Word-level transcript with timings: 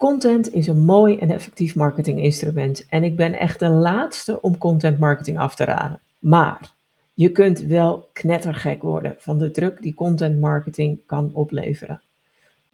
Content 0.00 0.54
is 0.54 0.66
een 0.66 0.84
mooi 0.84 1.18
en 1.18 1.30
effectief 1.30 1.74
marketinginstrument 1.74 2.86
en 2.88 3.04
ik 3.04 3.16
ben 3.16 3.38
echt 3.38 3.58
de 3.58 3.68
laatste 3.68 4.42
om 4.42 4.58
content 4.58 4.98
marketing 4.98 5.38
af 5.38 5.54
te 5.54 5.64
raden. 5.64 6.00
Maar 6.18 6.74
je 7.14 7.32
kunt 7.32 7.60
wel 7.60 8.08
knettergek 8.12 8.82
worden 8.82 9.14
van 9.18 9.38
de 9.38 9.50
druk 9.50 9.82
die 9.82 9.94
content 9.94 10.40
marketing 10.40 10.98
kan 11.06 11.30
opleveren. 11.34 12.02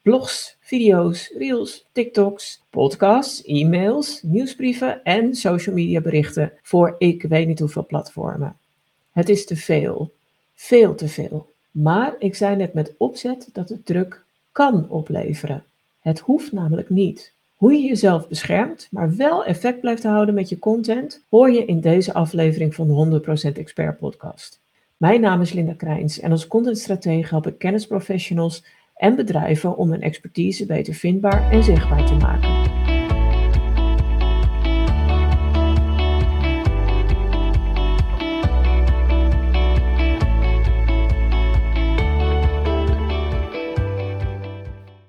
Blogs, 0.03 0.57
video's, 0.61 1.33
reels, 1.39 1.87
TikToks, 1.93 2.63
podcasts, 2.71 3.45
e-mails, 3.45 4.23
nieuwsbrieven 4.23 5.05
en 5.05 5.35
social 5.35 5.75
media 5.75 6.01
berichten 6.01 6.53
voor 6.63 6.95
ik 6.99 7.23
weet 7.23 7.47
niet 7.47 7.59
hoeveel 7.59 7.87
platformen. 7.87 8.57
Het 9.13 9.29
is 9.29 9.47
te 9.47 9.57
veel. 9.57 10.13
Veel 10.55 10.95
te 10.95 11.09
veel. 11.09 11.53
Maar 11.71 12.15
ik 12.19 12.35
zei 12.35 12.57
net 12.57 12.75
met 12.75 12.95
opzet 12.97 13.49
dat 13.53 13.69
het 13.69 13.87
druk 13.87 14.25
kan 14.53 14.89
opleveren. 14.89 15.65
Het 16.07 16.19
hoeft 16.19 16.53
namelijk 16.53 16.91
niet. 16.91 17.35
Hoe 17.55 17.73
je 17.73 17.89
jezelf 17.89 18.29
beschermt, 18.29 18.89
maar 18.91 19.17
wel 19.17 19.45
effect 19.45 19.81
blijft 19.81 20.03
houden 20.03 20.35
met 20.35 20.49
je 20.49 20.59
content, 20.59 21.25
hoor 21.29 21.51
je 21.51 21.65
in 21.65 21.81
deze 21.81 22.13
aflevering 22.13 22.75
van 22.75 22.89
de 22.89 23.21
100% 23.53 23.57
Expert 23.57 23.99
Podcast. 23.99 24.61
Mijn 24.97 25.21
naam 25.21 25.41
is 25.41 25.53
Linda 25.53 25.75
Krijns 25.75 26.21
en 26.21 26.31
als 26.31 26.47
contentstratege 26.47 27.29
help 27.29 27.47
ik 27.47 27.59
kennisprofessionals 27.59 28.65
en 28.95 29.17
bedrijven 29.17 29.77
om 29.77 29.91
hun 29.91 30.03
expertise 30.03 30.67
beter 30.67 30.95
vindbaar 30.95 31.51
en 31.51 31.65
zichtbaar 31.65 32.07
te 32.07 32.15
maken. 32.15 32.76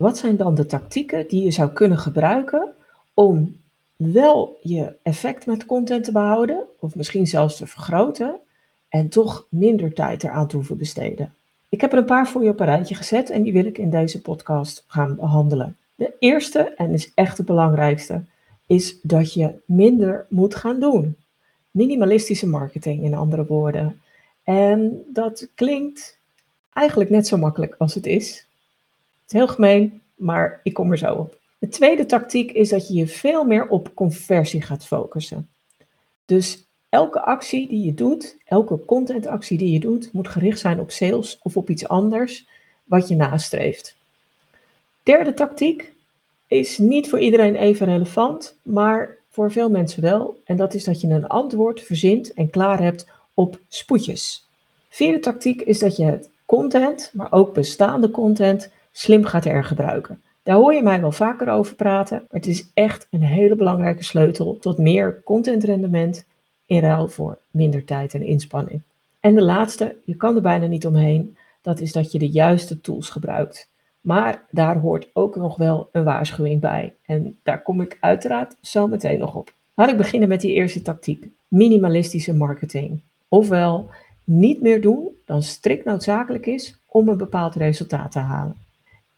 Wat 0.07 0.17
zijn 0.17 0.38
dan 0.38 0.55
de 0.55 0.66
tactieken 0.66 1.27
die 1.27 1.43
je 1.43 1.52
zou 1.52 1.70
kunnen 1.70 1.97
gebruiken 1.97 2.73
om 3.13 3.61
wel 3.95 4.57
je 4.61 4.95
effect 5.02 5.45
met 5.45 5.66
content 5.66 6.03
te 6.03 6.11
behouden, 6.11 6.63
of 6.80 6.95
misschien 6.95 7.27
zelfs 7.27 7.58
te 7.58 7.67
vergroten, 7.67 8.39
en 8.89 9.09
toch 9.09 9.47
minder 9.50 9.94
tijd 9.94 10.23
eraan 10.23 10.47
te 10.47 10.55
hoeven 10.55 10.78
besteden? 10.78 11.33
Ik 11.69 11.81
heb 11.81 11.91
er 11.91 11.97
een 11.97 12.05
paar 12.05 12.28
voor 12.28 12.44
je 12.44 12.50
op 12.50 12.59
een 12.59 12.66
rijtje 12.66 12.95
gezet 12.95 13.30
en 13.30 13.44
die 13.44 13.53
wil 13.53 13.66
ik 13.66 13.78
in 13.78 13.89
deze 13.89 14.22
podcast 14.22 14.83
gaan 14.88 15.16
behandelen. 15.16 15.78
De 15.95 16.13
eerste, 16.19 16.59
en 16.59 16.94
is 16.94 17.11
echt 17.13 17.38
de 17.38 17.44
belangrijkste, 17.44 18.22
is 18.66 19.02
dat 19.02 19.33
je 19.33 19.53
minder 19.66 20.25
moet 20.30 20.55
gaan 20.55 20.80
doen. 20.80 21.16
Minimalistische 21.72 22.47
marketing, 22.47 23.03
in 23.03 23.13
andere 23.13 23.45
woorden. 23.45 24.02
En 24.44 25.03
dat 25.13 25.47
klinkt 25.55 26.19
eigenlijk 26.73 27.09
net 27.09 27.28
zo 27.28 27.38
makkelijk 27.38 27.75
als 27.78 27.94
het 27.94 28.05
is. 28.05 28.47
Is 29.28 29.33
heel 29.33 29.47
gemeen, 29.47 30.02
maar 30.16 30.59
ik 30.64 30.73
kom 30.73 30.92
er 30.92 30.97
zo 30.97 31.14
op. 31.14 31.39
De 31.59 31.70
tweede 31.70 32.06
tactiek 32.06 32.52
is 32.52 32.70
dat 32.70 32.88
je 32.88 32.94
je 32.94 33.08
veel 33.08 33.44
meer 33.44 33.67
op 33.67 33.92
conversie 33.94 34.61
gaat 34.61 34.86
focussen. 34.86 35.50
Dus 36.25 36.66
elke 36.89 37.22
actie 37.22 37.67
die 37.67 37.86
je 37.86 37.94
doet, 37.94 38.38
elke 38.45 38.86
contentactie 38.86 39.58
die 39.58 39.72
je 39.72 39.80
doet, 39.80 40.14
moet 40.14 40.28
gericht 40.28 40.59
zijn 40.59 40.80
op 40.80 40.92
sales 40.92 41.39
of 41.42 41.58
op 41.58 41.69
iets 41.69 41.88
anders 41.88 42.47
wat 42.84 43.08
je 43.08 43.16
nastreeft. 43.16 43.95
Derde 45.03 45.34
tactiek 45.34 45.94
is 46.47 46.78
niet 46.78 47.09
voor 47.09 47.19
iedereen 47.19 47.56
even 47.56 47.86
relevant, 47.86 48.58
maar 48.62 49.17
voor 49.30 49.52
veel 49.52 49.69
mensen 49.69 50.02
wel. 50.02 50.39
En 50.44 50.58
dat 50.58 50.73
is 50.73 50.84
dat 50.84 51.02
je 51.02 51.08
een 51.08 51.28
antwoord 51.28 51.81
verzint 51.81 52.34
en 52.34 52.50
klaar 52.50 52.81
hebt 52.81 53.08
op 53.34 53.59
spoedjes. 53.67 54.47
Vierde 54.89 55.19
tactiek 55.19 55.62
is 55.62 55.80
dat 55.80 55.95
je 55.95 56.03
het 56.03 56.30
content, 56.45 57.12
maar 57.14 57.31
ook 57.31 57.53
bestaande 57.53 58.12
content, 58.12 58.72
slim 58.98 59.23
gaat 59.26 59.44
hergebruiken. 59.44 60.22
Daar 60.44 60.56
hoor 60.56 60.73
je 60.73 60.84
mij 60.84 61.02
wel 61.02 61.12
vaker 61.12 61.50
over 61.50 61.76
praten, 61.76 62.17
maar 62.17 62.40
het 62.40 62.48
is 62.48 62.72
echt 62.73 63.08
een 63.12 63.22
hele 63.22 63.56
belangrijke 63.56 64.03
sleutel 64.03 64.58
tot 64.59 64.78
meer 64.78 65.22
contentrendement 65.23 66.26
in 66.66 66.80
ruil 66.80 67.08
voor 67.08 67.38
minder 67.52 67.86
tijd 67.86 68.14
en 68.14 68.22
inspanning. 68.22 68.81
En 69.20 69.36
de 69.36 69.42
laatste, 69.42 69.95
je 70.06 70.16
kan 70.16 70.36
er 70.36 70.41
bijna 70.41 70.66
niet 70.66 70.86
omheen, 70.86 71.38
dat 71.62 71.80
is 71.80 71.91
dat 71.91 72.12
je 72.12 72.19
de 72.19 72.30
juiste 72.30 72.81
tools 72.81 73.09
gebruikt. 73.09 73.69
Maar 74.02 74.46
daar 74.52 74.78
hoort 74.78 75.09
ook 75.13 75.36
nog 75.36 75.57
wel 75.57 75.90
een 75.91 76.03
waarschuwing 76.03 76.62
bij. 76.62 76.94
En 77.06 77.38
daar 77.44 77.62
kom 77.62 77.81
ik 77.81 77.97
uiteraard 78.00 78.56
zo 78.62 78.88
meteen 78.88 79.19
nog 79.19 79.36
op. 79.36 79.53
Laat 79.74 79.90
ik 79.90 79.97
beginnen 79.97 80.30
met 80.30 80.41
die 80.41 80.53
eerste 80.53 80.81
tactiek: 80.81 81.28
minimalistische 81.47 82.34
marketing. 82.34 83.02
Ofwel 83.28 83.90
niet 84.24 84.62
meer 84.62 84.81
doen 84.81 85.09
dan 85.25 85.41
strikt 85.41 85.86
noodzakelijk 85.86 86.46
is 86.46 86.80
om 86.86 87.09
een 87.09 87.18
bepaald 87.18 87.56
resultaat 87.56 88.12
te 88.12 88.19
halen. 88.19 88.66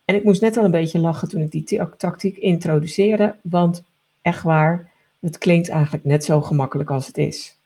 En 0.09 0.15
ik 0.15 0.23
moest 0.23 0.41
net 0.41 0.57
al 0.57 0.63
een 0.63 0.71
beetje 0.71 0.99
lachen 0.99 1.29
toen 1.29 1.41
ik 1.41 1.51
die 1.51 1.81
tactiek 1.97 2.37
introduceerde, 2.37 3.35
want 3.41 3.83
echt 4.21 4.43
waar, 4.43 4.91
het 5.19 5.37
klinkt 5.37 5.69
eigenlijk 5.69 6.03
net 6.03 6.25
zo 6.25 6.41
gemakkelijk 6.41 6.89
als 6.89 7.07
het 7.07 7.17
is. 7.17 7.57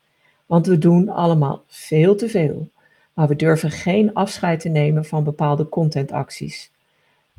Want 0.46 0.66
we 0.66 0.78
doen 0.78 1.08
allemaal 1.08 1.62
veel 1.66 2.14
te 2.14 2.28
veel, 2.28 2.68
maar 3.14 3.28
we 3.28 3.36
durven 3.36 3.70
geen 3.70 4.14
afscheid 4.14 4.60
te 4.60 4.68
nemen 4.68 5.04
van 5.04 5.24
bepaalde 5.24 5.68
contentacties. 5.68 6.70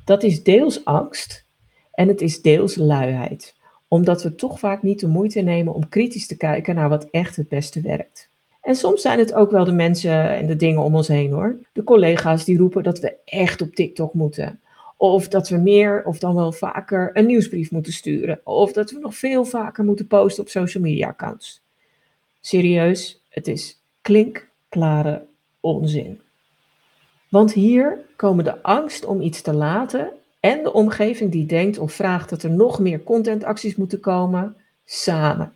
Dat 0.06 0.24
is 0.24 0.44
deels 0.44 0.86
angst 0.86 1.46
en 1.92 2.08
het 2.08 2.22
is 2.22 2.42
deels 2.42 2.76
luiheid, 2.76 3.56
omdat 3.88 4.24
we 4.24 4.36
toch 4.36 4.60
vaak 4.60 4.84
niet 4.84 5.00
de 5.00 5.08
moeite 5.08 5.42
nemen 5.42 5.74
om 5.74 5.90
kritisch 5.90 6.28
te 6.28 6.38
kijken 6.38 6.76
naar 6.76 6.90
wat 6.90 7.08
echt 7.12 7.36
het 7.36 7.48
beste 7.48 7.82
werkt. 7.82 8.30
En 8.62 8.76
soms 8.76 9.02
zijn 9.02 9.20
het 9.20 9.34
ook 9.34 9.52
wel 9.52 9.66
de 9.66 9.72
mensen 9.72 10.30
en 10.30 10.46
de 10.48 10.56
dingen 10.56 10.82
om 10.82 10.96
ons 10.96 11.08
heen 11.08 11.32
hoor. 11.32 11.58
De 11.74 11.84
collega's 11.84 12.46
die 12.46 12.58
roepen 12.58 12.84
dat 12.84 13.00
we 13.00 13.16
echt 13.26 13.62
op 13.62 13.76
TikTok 13.76 14.14
moeten. 14.14 14.60
Of 15.14 15.28
dat 15.28 15.50
we 15.50 15.58
meer 15.58 16.04
of 16.06 16.20
dan 16.20 16.36
wel 16.36 16.52
vaker 16.52 17.10
een 17.14 17.26
nieuwsbrief 17.26 17.72
moeten 17.72 17.94
sturen. 17.94 18.40
Of 18.44 18.72
dat 18.72 18.92
we 18.92 19.00
nog 19.00 19.16
veel 19.16 19.46
vaker 19.46 19.84
moeten 19.84 20.08
posten 20.08 20.44
op 20.44 20.50
social 20.50 20.84
media 20.84 21.08
accounts. 21.08 21.62
Serieus, 22.42 23.22
het 23.30 23.48
is 23.48 23.82
klinkklare 24.02 25.26
onzin. 25.60 26.22
Want 27.30 27.54
hier 27.54 28.00
komen 28.16 28.44
de 28.44 28.64
angst 28.64 29.06
om 29.06 29.22
iets 29.22 29.42
te 29.42 29.54
laten 29.54 30.12
en 30.40 30.64
de 30.64 30.74
omgeving 30.74 31.32
die 31.32 31.46
denkt 31.46 31.78
of 31.78 31.94
vraagt 31.94 32.30
dat 32.30 32.44
er 32.44 32.52
nog 32.52 32.80
meer 32.80 33.04
contentacties 33.04 33.76
moeten 33.76 34.00
komen, 34.00 34.56
samen. 34.86 35.56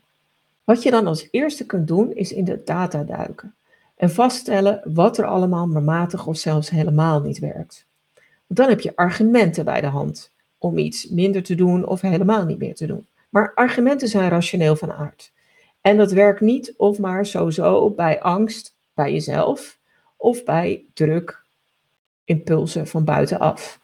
Wat 0.63 0.83
je 0.83 0.91
dan 0.91 1.07
als 1.07 1.27
eerste 1.31 1.65
kunt 1.65 1.87
doen 1.87 2.13
is 2.13 2.31
in 2.31 2.43
de 2.43 2.61
data 2.65 3.03
duiken 3.03 3.55
en 3.95 4.09
vaststellen 4.09 4.81
wat 4.93 5.17
er 5.17 5.25
allemaal 5.25 5.67
maar 5.67 5.83
matig 5.83 6.27
of 6.27 6.37
zelfs 6.37 6.69
helemaal 6.69 7.21
niet 7.21 7.39
werkt 7.39 7.87
dan 8.51 8.69
heb 8.69 8.81
je 8.81 8.95
argumenten 8.95 9.65
bij 9.65 9.81
de 9.81 9.87
hand 9.87 10.31
om 10.57 10.77
iets 10.77 11.07
minder 11.07 11.43
te 11.43 11.55
doen 11.55 11.87
of 11.87 12.01
helemaal 12.01 12.45
niet 12.45 12.59
meer 12.59 12.75
te 12.75 12.85
doen. 12.85 13.07
Maar 13.29 13.53
argumenten 13.53 14.07
zijn 14.07 14.29
rationeel 14.29 14.75
van 14.75 14.91
aard. 14.91 15.31
En 15.81 15.97
dat 15.97 16.11
werkt 16.11 16.41
niet 16.41 16.73
of 16.77 16.99
maar 16.99 17.25
sowieso 17.25 17.89
bij 17.89 18.21
angst 18.21 18.75
bij 18.93 19.11
jezelf 19.11 19.79
of 20.17 20.43
bij 20.43 20.85
druk, 20.93 21.43
impulsen 22.23 22.87
van 22.87 23.03
buitenaf. 23.03 23.79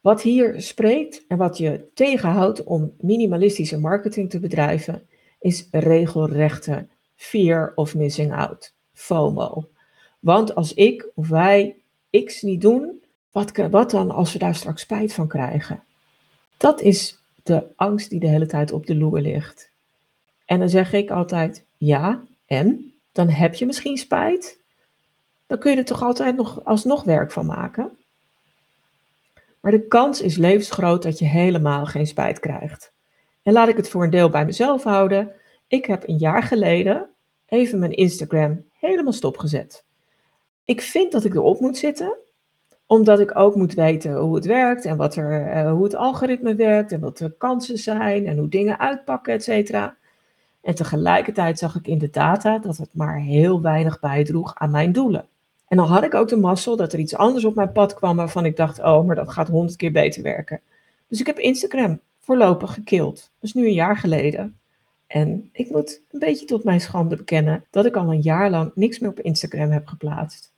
Wat 0.00 0.22
hier 0.22 0.62
spreekt 0.62 1.24
en 1.28 1.36
wat 1.36 1.58
je 1.58 1.84
tegenhoudt 1.94 2.64
om 2.64 2.92
minimalistische 3.00 3.78
marketing 3.78 4.30
te 4.30 4.40
bedrijven, 4.40 5.06
is 5.40 5.68
regelrechte 5.70 6.86
fear 7.16 7.72
of 7.74 7.94
missing 7.94 8.34
out, 8.34 8.74
FOMO. 8.92 9.68
Want 10.20 10.54
als 10.54 10.74
ik 10.74 11.10
of 11.14 11.28
wij 11.28 11.76
X 12.24 12.42
niet 12.42 12.60
doen, 12.60 13.03
wat, 13.70 13.90
dan 13.90 14.10
als 14.10 14.32
we 14.32 14.38
daar 14.38 14.54
straks 14.54 14.80
spijt 14.80 15.12
van 15.12 15.28
krijgen? 15.28 15.82
Dat 16.56 16.80
is 16.80 17.18
de 17.42 17.66
angst 17.76 18.10
die 18.10 18.20
de 18.20 18.26
hele 18.26 18.46
tijd 18.46 18.72
op 18.72 18.86
de 18.86 18.96
loer 18.96 19.20
ligt. 19.20 19.70
En 20.44 20.58
dan 20.58 20.68
zeg 20.68 20.92
ik 20.92 21.10
altijd, 21.10 21.64
ja, 21.76 22.22
en? 22.46 22.92
Dan 23.12 23.28
heb 23.28 23.54
je 23.54 23.66
misschien 23.66 23.96
spijt. 23.96 24.60
Dan 25.46 25.58
kun 25.58 25.70
je 25.70 25.76
er 25.76 25.84
toch 25.84 26.02
altijd 26.02 26.36
nog 26.36 26.64
alsnog 26.64 27.04
werk 27.04 27.32
van 27.32 27.46
maken. 27.46 27.98
Maar 29.60 29.72
de 29.72 29.86
kans 29.86 30.20
is 30.20 30.36
levensgroot 30.36 31.02
dat 31.02 31.18
je 31.18 31.24
helemaal 31.24 31.86
geen 31.86 32.06
spijt 32.06 32.40
krijgt. 32.40 32.92
En 33.42 33.52
laat 33.52 33.68
ik 33.68 33.76
het 33.76 33.88
voor 33.88 34.04
een 34.04 34.10
deel 34.10 34.30
bij 34.30 34.44
mezelf 34.44 34.82
houden. 34.82 35.32
Ik 35.66 35.84
heb 35.84 36.08
een 36.08 36.18
jaar 36.18 36.42
geleden 36.42 37.08
even 37.46 37.78
mijn 37.78 37.92
Instagram 37.92 38.64
helemaal 38.72 39.12
stopgezet. 39.12 39.84
Ik 40.64 40.80
vind 40.80 41.12
dat 41.12 41.24
ik 41.24 41.34
erop 41.34 41.60
moet 41.60 41.76
zitten 41.76 42.18
omdat 42.86 43.20
ik 43.20 43.38
ook 43.38 43.54
moet 43.54 43.74
weten 43.74 44.14
hoe 44.14 44.34
het 44.34 44.44
werkt 44.44 44.84
en 44.84 44.96
wat 44.96 45.16
er, 45.16 45.56
uh, 45.56 45.70
hoe 45.70 45.84
het 45.84 45.94
algoritme 45.94 46.54
werkt 46.54 46.92
en 46.92 47.00
wat 47.00 47.18
de 47.18 47.34
kansen 47.38 47.78
zijn 47.78 48.26
en 48.26 48.38
hoe 48.38 48.48
dingen 48.48 48.78
uitpakken, 48.78 49.34
et 49.34 49.42
cetera. 49.42 49.96
En 50.60 50.74
tegelijkertijd 50.74 51.58
zag 51.58 51.74
ik 51.74 51.86
in 51.86 51.98
de 51.98 52.10
data 52.10 52.58
dat 52.58 52.76
het 52.76 52.94
maar 52.94 53.18
heel 53.20 53.60
weinig 53.60 54.00
bijdroeg 54.00 54.54
aan 54.54 54.70
mijn 54.70 54.92
doelen. 54.92 55.26
En 55.68 55.76
dan 55.76 55.86
had 55.86 56.04
ik 56.04 56.14
ook 56.14 56.28
de 56.28 56.36
mazzel 56.36 56.76
dat 56.76 56.92
er 56.92 56.98
iets 56.98 57.16
anders 57.16 57.44
op 57.44 57.54
mijn 57.54 57.72
pad 57.72 57.94
kwam 57.94 58.16
waarvan 58.16 58.44
ik 58.44 58.56
dacht, 58.56 58.78
oh, 58.78 59.06
maar 59.06 59.16
dat 59.16 59.32
gaat 59.32 59.48
honderd 59.48 59.76
keer 59.76 59.92
beter 59.92 60.22
werken. 60.22 60.60
Dus 61.08 61.20
ik 61.20 61.26
heb 61.26 61.38
Instagram 61.38 62.00
voorlopig 62.20 62.74
gekild. 62.74 63.14
Dat 63.14 63.24
is 63.40 63.52
nu 63.52 63.66
een 63.66 63.72
jaar 63.72 63.96
geleden. 63.96 64.58
En 65.06 65.48
ik 65.52 65.70
moet 65.70 66.00
een 66.10 66.18
beetje 66.18 66.46
tot 66.46 66.64
mijn 66.64 66.80
schande 66.80 67.16
bekennen 67.16 67.64
dat 67.70 67.86
ik 67.86 67.96
al 67.96 68.12
een 68.12 68.20
jaar 68.20 68.50
lang 68.50 68.70
niks 68.74 68.98
meer 68.98 69.10
op 69.10 69.20
Instagram 69.20 69.70
heb 69.70 69.86
geplaatst. 69.86 70.52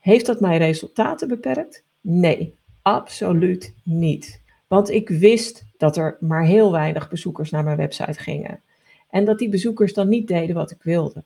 Heeft 0.00 0.26
dat 0.26 0.40
mijn 0.40 0.58
resultaten 0.58 1.28
beperkt? 1.28 1.84
Nee, 2.00 2.54
absoluut 2.82 3.74
niet. 3.82 4.40
Want 4.66 4.90
ik 4.90 5.08
wist 5.08 5.64
dat 5.76 5.96
er 5.96 6.16
maar 6.20 6.44
heel 6.44 6.72
weinig 6.72 7.08
bezoekers 7.08 7.50
naar 7.50 7.64
mijn 7.64 7.76
website 7.76 8.20
gingen. 8.20 8.60
En 9.10 9.24
dat 9.24 9.38
die 9.38 9.48
bezoekers 9.48 9.94
dan 9.94 10.08
niet 10.08 10.28
deden 10.28 10.54
wat 10.54 10.70
ik 10.70 10.82
wilde. 10.82 11.24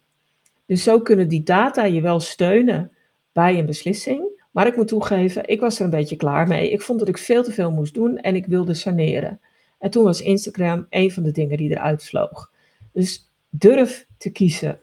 Dus 0.66 0.82
zo 0.82 1.00
kunnen 1.00 1.28
die 1.28 1.42
data 1.42 1.84
je 1.84 2.00
wel 2.00 2.20
steunen 2.20 2.92
bij 3.32 3.58
een 3.58 3.66
beslissing. 3.66 4.42
Maar 4.50 4.66
ik 4.66 4.76
moet 4.76 4.88
toegeven, 4.88 5.48
ik 5.48 5.60
was 5.60 5.78
er 5.78 5.84
een 5.84 5.90
beetje 5.90 6.16
klaar 6.16 6.48
mee. 6.48 6.70
Ik 6.70 6.82
vond 6.82 6.98
dat 6.98 7.08
ik 7.08 7.18
veel 7.18 7.42
te 7.42 7.52
veel 7.52 7.70
moest 7.70 7.94
doen 7.94 8.18
en 8.18 8.34
ik 8.34 8.46
wilde 8.46 8.74
saneren. 8.74 9.40
En 9.78 9.90
toen 9.90 10.04
was 10.04 10.20
Instagram 10.20 10.86
een 10.90 11.10
van 11.10 11.22
de 11.22 11.30
dingen 11.30 11.56
die 11.56 11.70
eruit 11.70 12.04
vloog. 12.04 12.50
Dus 12.92 13.30
durf 13.48 14.06
te 14.16 14.30
kiezen. 14.30 14.80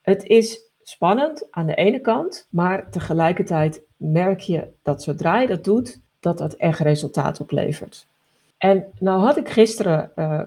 Het 0.00 0.24
is 0.24 0.63
spannend 0.84 1.46
aan 1.50 1.66
de 1.66 1.74
ene 1.74 2.00
kant, 2.00 2.46
maar 2.50 2.90
tegelijkertijd 2.90 3.82
merk 3.96 4.40
je 4.40 4.68
dat 4.82 5.02
zodra 5.02 5.40
je 5.40 5.46
dat 5.46 5.64
doet, 5.64 6.00
dat 6.20 6.38
dat 6.38 6.54
echt 6.54 6.78
resultaat 6.78 7.40
oplevert. 7.40 8.06
En 8.58 8.84
nou 8.98 9.20
had 9.20 9.36
ik 9.36 9.48
gisteren, 9.48 10.10
uh, 10.16 10.40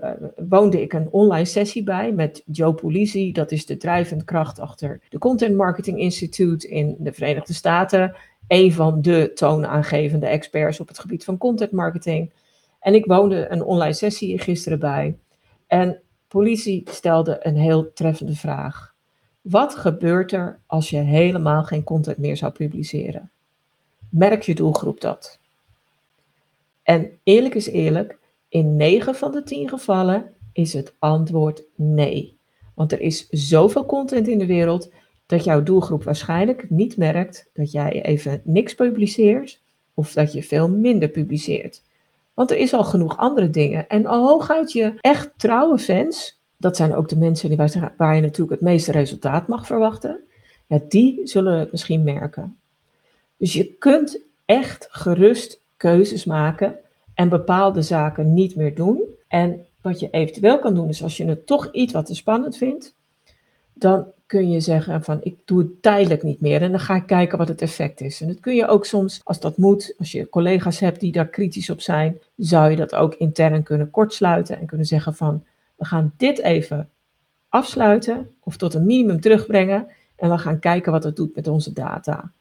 woonde 0.49 0.81
ik 0.81 0.93
een 0.93 1.07
online 1.11 1.45
sessie 1.45 1.83
bij 1.83 2.11
met 2.11 2.43
Joe 2.45 2.73
Pulisi, 2.73 3.31
dat 3.31 3.51
is 3.51 3.65
de 3.65 3.77
drijvende 3.77 4.23
kracht 4.23 4.59
achter 4.59 5.01
de 5.09 5.17
Content 5.17 5.55
Marketing 5.55 5.99
Institute 5.99 6.67
in 6.67 6.95
de 6.99 7.13
Verenigde 7.13 7.53
Staten. 7.53 8.15
Een 8.47 8.73
van 8.73 9.01
de 9.01 9.31
toonaangevende 9.33 10.25
experts 10.25 10.79
op 10.79 10.87
het 10.87 10.99
gebied 10.99 11.23
van 11.23 11.37
content 11.37 11.71
marketing. 11.71 12.31
En 12.79 12.93
ik 12.93 13.05
woonde 13.05 13.51
een 13.51 13.63
online 13.63 13.93
sessie 13.93 14.39
gisteren 14.39 14.79
bij. 14.79 15.17
En 15.67 16.01
politie 16.27 16.83
stelde 16.89 17.37
een 17.41 17.57
heel 17.57 17.93
treffende 17.93 18.35
vraag. 18.35 18.95
Wat 19.49 19.75
gebeurt 19.75 20.31
er 20.31 20.59
als 20.65 20.89
je 20.89 20.97
helemaal 20.97 21.63
geen 21.63 21.83
content 21.83 22.17
meer 22.17 22.37
zou 22.37 22.51
publiceren? 22.51 23.31
Merk 24.09 24.41
je 24.41 24.55
doelgroep 24.55 25.01
dat? 25.01 25.39
En 26.83 27.11
eerlijk 27.23 27.55
is 27.55 27.67
eerlijk, 27.67 28.17
in 28.49 28.75
9 28.75 29.15
van 29.15 29.31
de 29.31 29.43
10 29.43 29.69
gevallen 29.69 30.33
is 30.53 30.73
het 30.73 30.95
antwoord 30.99 31.63
nee. 31.75 32.37
Want 32.75 32.91
er 32.91 33.01
is 33.01 33.29
zoveel 33.29 33.85
content 33.85 34.27
in 34.27 34.39
de 34.39 34.45
wereld 34.45 34.91
dat 35.25 35.43
jouw 35.43 35.63
doelgroep 35.63 36.03
waarschijnlijk 36.03 36.69
niet 36.69 36.97
merkt 36.97 37.49
dat 37.53 37.71
jij 37.71 38.01
even 38.01 38.41
niks 38.43 38.75
publiceert 38.75 39.61
of 39.93 40.13
dat 40.13 40.33
je 40.33 40.43
veel 40.43 40.69
minder 40.69 41.09
publiceert. 41.09 41.83
Want 42.33 42.51
er 42.51 42.57
is 42.57 42.73
al 42.73 42.83
genoeg 42.83 43.17
andere 43.17 43.49
dingen. 43.49 43.87
En 43.87 44.05
hooguit 44.05 44.71
je 44.71 44.93
echt 45.01 45.31
trouwe 45.37 45.77
fans, 45.77 46.36
dat 46.57 46.75
zijn 46.75 46.95
ook 46.95 47.09
de 47.09 47.17
mensen 47.17 47.49
die, 47.49 47.57
waar 47.97 48.15
je 48.15 48.21
natuurlijk 48.21 48.51
het 48.51 48.69
meeste 48.69 48.91
resultaat 48.91 49.47
mag 49.47 49.65
verwachten, 49.65 50.19
ja, 50.67 50.79
die 50.87 51.21
zullen 51.23 51.59
het 51.59 51.71
misschien 51.71 52.03
merken. 52.03 52.57
Dus 53.37 53.53
je 53.53 53.73
kunt 53.73 54.19
echt 54.45 54.87
gerust 54.89 55.61
keuzes 55.77 56.25
maken 56.25 56.75
en 57.13 57.29
bepaalde 57.29 57.81
zaken 57.81 58.33
niet 58.33 58.55
meer 58.55 58.75
doen. 58.75 59.01
En 59.27 59.65
wat 59.81 59.99
je 59.99 60.09
eventueel 60.09 60.59
kan 60.59 60.73
doen 60.73 60.89
is 60.89 61.03
als 61.03 61.17
je 61.17 61.25
het 61.25 61.45
toch 61.45 61.71
iets 61.71 61.93
wat 61.93 62.05
te 62.05 62.15
spannend 62.15 62.57
vindt, 62.57 62.95
dan 63.73 64.05
kun 64.25 64.51
je 64.51 64.59
zeggen 64.59 65.03
van 65.03 65.19
ik 65.23 65.37
doe 65.45 65.59
het 65.59 65.81
tijdelijk 65.81 66.23
niet 66.23 66.41
meer 66.41 66.61
en 66.61 66.71
dan 66.71 66.79
ga 66.79 66.95
ik 66.95 67.05
kijken 67.05 67.37
wat 67.37 67.47
het 67.47 67.61
effect 67.61 68.01
is. 68.01 68.21
En 68.21 68.27
dat 68.27 68.39
kun 68.39 68.55
je 68.55 68.67
ook 68.67 68.85
soms, 68.85 69.21
als 69.23 69.39
dat 69.39 69.57
moet, 69.57 69.93
als 69.97 70.11
je 70.11 70.29
collega's 70.29 70.79
hebt 70.79 70.99
die 70.99 71.11
daar 71.11 71.27
kritisch 71.27 71.69
op 71.69 71.81
zijn, 71.81 72.19
zou 72.35 72.69
je 72.69 72.75
dat 72.75 72.95
ook 72.95 73.15
intern 73.15 73.63
kunnen 73.63 73.89
kortsluiten 73.89 74.59
en 74.59 74.65
kunnen 74.65 74.85
zeggen 74.85 75.15
van 75.15 75.43
we 75.77 75.85
gaan 75.85 76.13
dit 76.17 76.39
even 76.39 76.89
afsluiten 77.49 78.29
of 78.39 78.57
tot 78.57 78.73
een 78.73 78.85
minimum 78.85 79.21
terugbrengen 79.21 79.87
en 80.15 80.29
we 80.29 80.37
gaan 80.37 80.59
kijken 80.59 80.91
wat 80.91 81.03
het 81.03 81.15
doet 81.15 81.35
met 81.35 81.47
onze 81.47 81.73
data. 81.73 82.31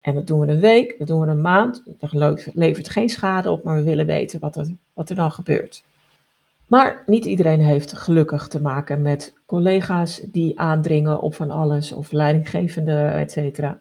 En 0.00 0.14
dat 0.14 0.26
doen 0.26 0.40
we 0.40 0.46
een 0.46 0.60
week, 0.60 0.98
dat 0.98 1.06
doen 1.06 1.20
we 1.20 1.26
een 1.26 1.40
maand. 1.40 1.82
Dat 1.98 2.12
levert 2.54 2.88
geen 2.88 3.08
schade 3.08 3.50
op, 3.50 3.64
maar 3.64 3.76
we 3.76 3.82
willen 3.82 4.06
weten 4.06 4.40
wat 4.40 4.56
er, 4.56 4.66
wat 4.92 5.10
er 5.10 5.16
dan 5.16 5.32
gebeurt. 5.32 5.84
Maar 6.66 7.02
niet 7.06 7.24
iedereen 7.24 7.60
heeft 7.60 7.92
gelukkig 7.92 8.48
te 8.48 8.60
maken 8.60 9.02
met 9.02 9.34
collega's 9.46 10.20
die 10.24 10.60
aandringen 10.60 11.20
op 11.20 11.34
van 11.34 11.50
alles 11.50 11.92
of 11.92 12.12
leidinggevende, 12.12 12.96
et 12.96 13.32
cetera. 13.32 13.78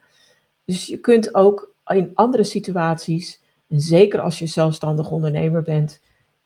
Dus 0.65 0.85
je 0.85 0.97
kunt 0.97 1.35
ook 1.35 1.73
in 1.85 2.11
andere 2.13 2.43
situaties, 2.43 3.41
en 3.67 3.79
zeker 3.81 4.19
als 4.19 4.39
je 4.39 4.45
zelfstandig 4.45 5.11
ondernemer 5.11 5.61
bent, 5.61 6.01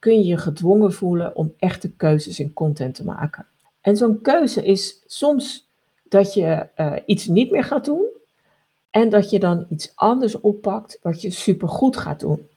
kun 0.07 0.17
je 0.17 0.25
je 0.25 0.37
gedwongen 0.37 0.93
voelen 0.93 1.35
om 1.35 1.53
echte 1.59 1.89
keuzes 1.89 2.39
in 2.39 2.53
content 2.53 2.95
te 2.95 3.03
maken. 3.03 3.45
En 3.81 3.97
zo'n 3.97 4.21
keuze 4.21 4.65
is 4.65 5.01
soms 5.05 5.67
dat 6.03 6.33
je 6.33 6.67
uh, 6.77 6.93
iets 7.05 7.27
niet 7.27 7.51
meer 7.51 7.63
gaat 7.63 7.85
doen 7.85 8.05
en 8.89 9.09
dat 9.09 9.29
je 9.29 9.39
dan 9.39 9.65
iets 9.69 9.91
anders 9.95 10.39
oppakt 10.39 10.99
wat 11.01 11.21
je 11.21 11.31
supergoed 11.31 11.97
gaat 11.97 12.19
doen. 12.19 12.47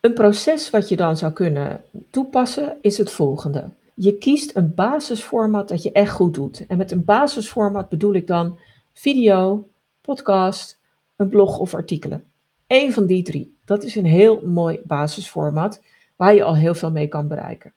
Een 0.00 0.14
proces 0.14 0.70
wat 0.70 0.88
je 0.88 0.96
dan 0.96 1.16
zou 1.16 1.32
kunnen 1.32 1.84
toepassen 2.10 2.76
is 2.80 2.98
het 2.98 3.10
volgende. 3.10 3.68
Je 3.94 4.18
kiest 4.18 4.56
een 4.56 4.74
basisformat 4.74 5.68
dat 5.68 5.82
je 5.82 5.92
echt 5.92 6.12
goed 6.12 6.34
doet. 6.34 6.66
En 6.66 6.76
met 6.76 6.90
een 6.90 7.04
basisformat 7.04 7.88
bedoel 7.88 8.14
ik 8.14 8.26
dan 8.26 8.58
video, 8.92 9.68
podcast, 10.00 10.78
een 11.16 11.28
blog 11.28 11.58
of 11.58 11.74
artikelen. 11.74 12.24
Eén 12.66 12.92
van 12.92 13.06
die 13.06 13.22
drie. 13.22 13.56
Dat 13.64 13.82
is 13.82 13.94
een 13.94 14.06
heel 14.06 14.40
mooi 14.46 14.80
basisformat 14.84 15.80
waar 16.16 16.34
je 16.34 16.44
al 16.44 16.56
heel 16.56 16.74
veel 16.74 16.90
mee 16.90 17.08
kan 17.08 17.28
bereiken. 17.28 17.72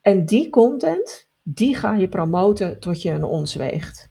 En 0.00 0.24
die 0.26 0.50
content, 0.50 1.28
die 1.42 1.74
ga 1.76 1.94
je 1.94 2.08
promoten 2.08 2.80
tot 2.80 3.02
je 3.02 3.10
een 3.10 3.24
ons 3.24 3.54
weegt. 3.54 4.08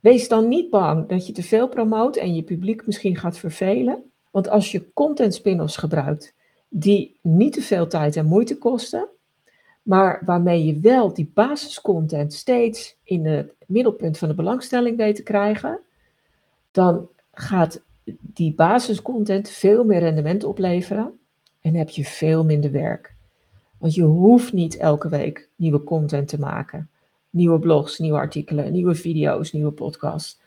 Wees 0.00 0.28
dan 0.28 0.48
niet 0.48 0.70
bang 0.70 1.08
dat 1.08 1.26
je 1.26 1.32
te 1.32 1.42
veel 1.42 1.68
promoot 1.68 2.16
en 2.16 2.34
je 2.34 2.42
publiek 2.42 2.86
misschien 2.86 3.16
gaat 3.16 3.38
vervelen. 3.38 4.10
Want 4.30 4.48
als 4.48 4.72
je 4.72 4.92
content 4.92 5.34
spin-offs 5.34 5.76
gebruikt 5.76 6.34
die 6.68 7.18
niet 7.22 7.52
te 7.52 7.62
veel 7.62 7.86
tijd 7.86 8.16
en 8.16 8.26
moeite 8.26 8.58
kosten, 8.58 9.08
maar 9.82 10.22
waarmee 10.24 10.64
je 10.64 10.80
wel 10.80 11.14
die 11.14 11.30
basiscontent 11.34 12.32
steeds 12.32 12.96
in 13.02 13.26
het 13.26 13.54
middelpunt 13.66 14.18
van 14.18 14.28
de 14.28 14.34
belangstelling 14.34 14.96
weet 14.96 15.16
te 15.16 15.22
krijgen, 15.22 15.80
dan 16.70 17.08
gaat 17.32 17.82
die 18.20 18.54
basiscontent 18.54 19.48
veel 19.48 19.84
meer 19.84 19.98
rendement 19.98 20.44
opleveren 20.44 21.18
en 21.66 21.74
heb 21.74 21.88
je 21.88 22.04
veel 22.04 22.44
minder 22.44 22.70
werk. 22.70 23.14
Want 23.78 23.94
je 23.94 24.02
hoeft 24.02 24.52
niet 24.52 24.76
elke 24.76 25.08
week 25.08 25.48
nieuwe 25.56 25.84
content 25.84 26.28
te 26.28 26.38
maken. 26.38 26.88
Nieuwe 27.30 27.58
blogs, 27.58 27.98
nieuwe 27.98 28.18
artikelen, 28.18 28.72
nieuwe 28.72 28.94
video's, 28.94 29.52
nieuwe 29.52 29.70
podcasts 29.70 30.38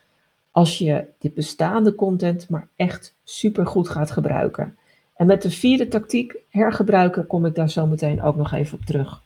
als 0.51 0.77
je 0.77 1.05
dit 1.19 1.33
bestaande 1.33 1.95
content 1.95 2.49
maar 2.49 2.67
echt 2.75 3.15
super 3.23 3.65
goed 3.65 3.89
gaat 3.89 4.11
gebruiken. 4.11 4.77
En 5.15 5.25
met 5.25 5.41
de 5.41 5.51
vierde 5.51 5.87
tactiek, 5.87 6.35
hergebruiken, 6.49 7.27
kom 7.27 7.45
ik 7.45 7.55
daar 7.55 7.69
zo 7.69 7.87
meteen 7.87 8.21
ook 8.21 8.35
nog 8.35 8.53
even 8.53 8.77
op 8.77 8.85
terug. 8.85 9.21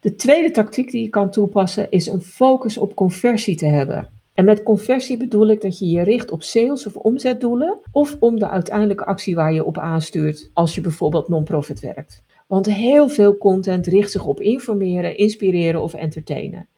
De 0.00 0.14
tweede 0.14 0.50
tactiek 0.50 0.90
die 0.90 1.02
je 1.02 1.08
kan 1.08 1.30
toepassen 1.30 1.90
is 1.90 2.06
een 2.06 2.22
focus 2.22 2.78
op 2.78 2.94
conversie 2.94 3.56
te 3.56 3.66
hebben. 3.66 4.08
En 4.38 4.44
met 4.44 4.62
conversie 4.62 5.16
bedoel 5.16 5.48
ik 5.48 5.60
dat 5.60 5.78
je 5.78 5.90
je 5.90 6.02
richt 6.02 6.30
op 6.30 6.42
sales 6.42 6.86
of 6.86 6.96
omzetdoelen 6.96 7.78
of 7.92 8.16
om 8.20 8.38
de 8.38 8.48
uiteindelijke 8.48 9.04
actie 9.04 9.34
waar 9.34 9.52
je 9.52 9.64
op 9.64 9.78
aanstuurt 9.78 10.50
als 10.52 10.74
je 10.74 10.80
bijvoorbeeld 10.80 11.28
non-profit 11.28 11.80
werkt. 11.80 12.22
Want 12.46 12.66
heel 12.66 13.08
veel 13.08 13.36
content 13.36 13.86
richt 13.86 14.10
zich 14.10 14.24
op 14.24 14.40
informeren, 14.40 15.16
inspireren 15.16 15.82
of 15.82 15.94
entertainen. 15.94 16.68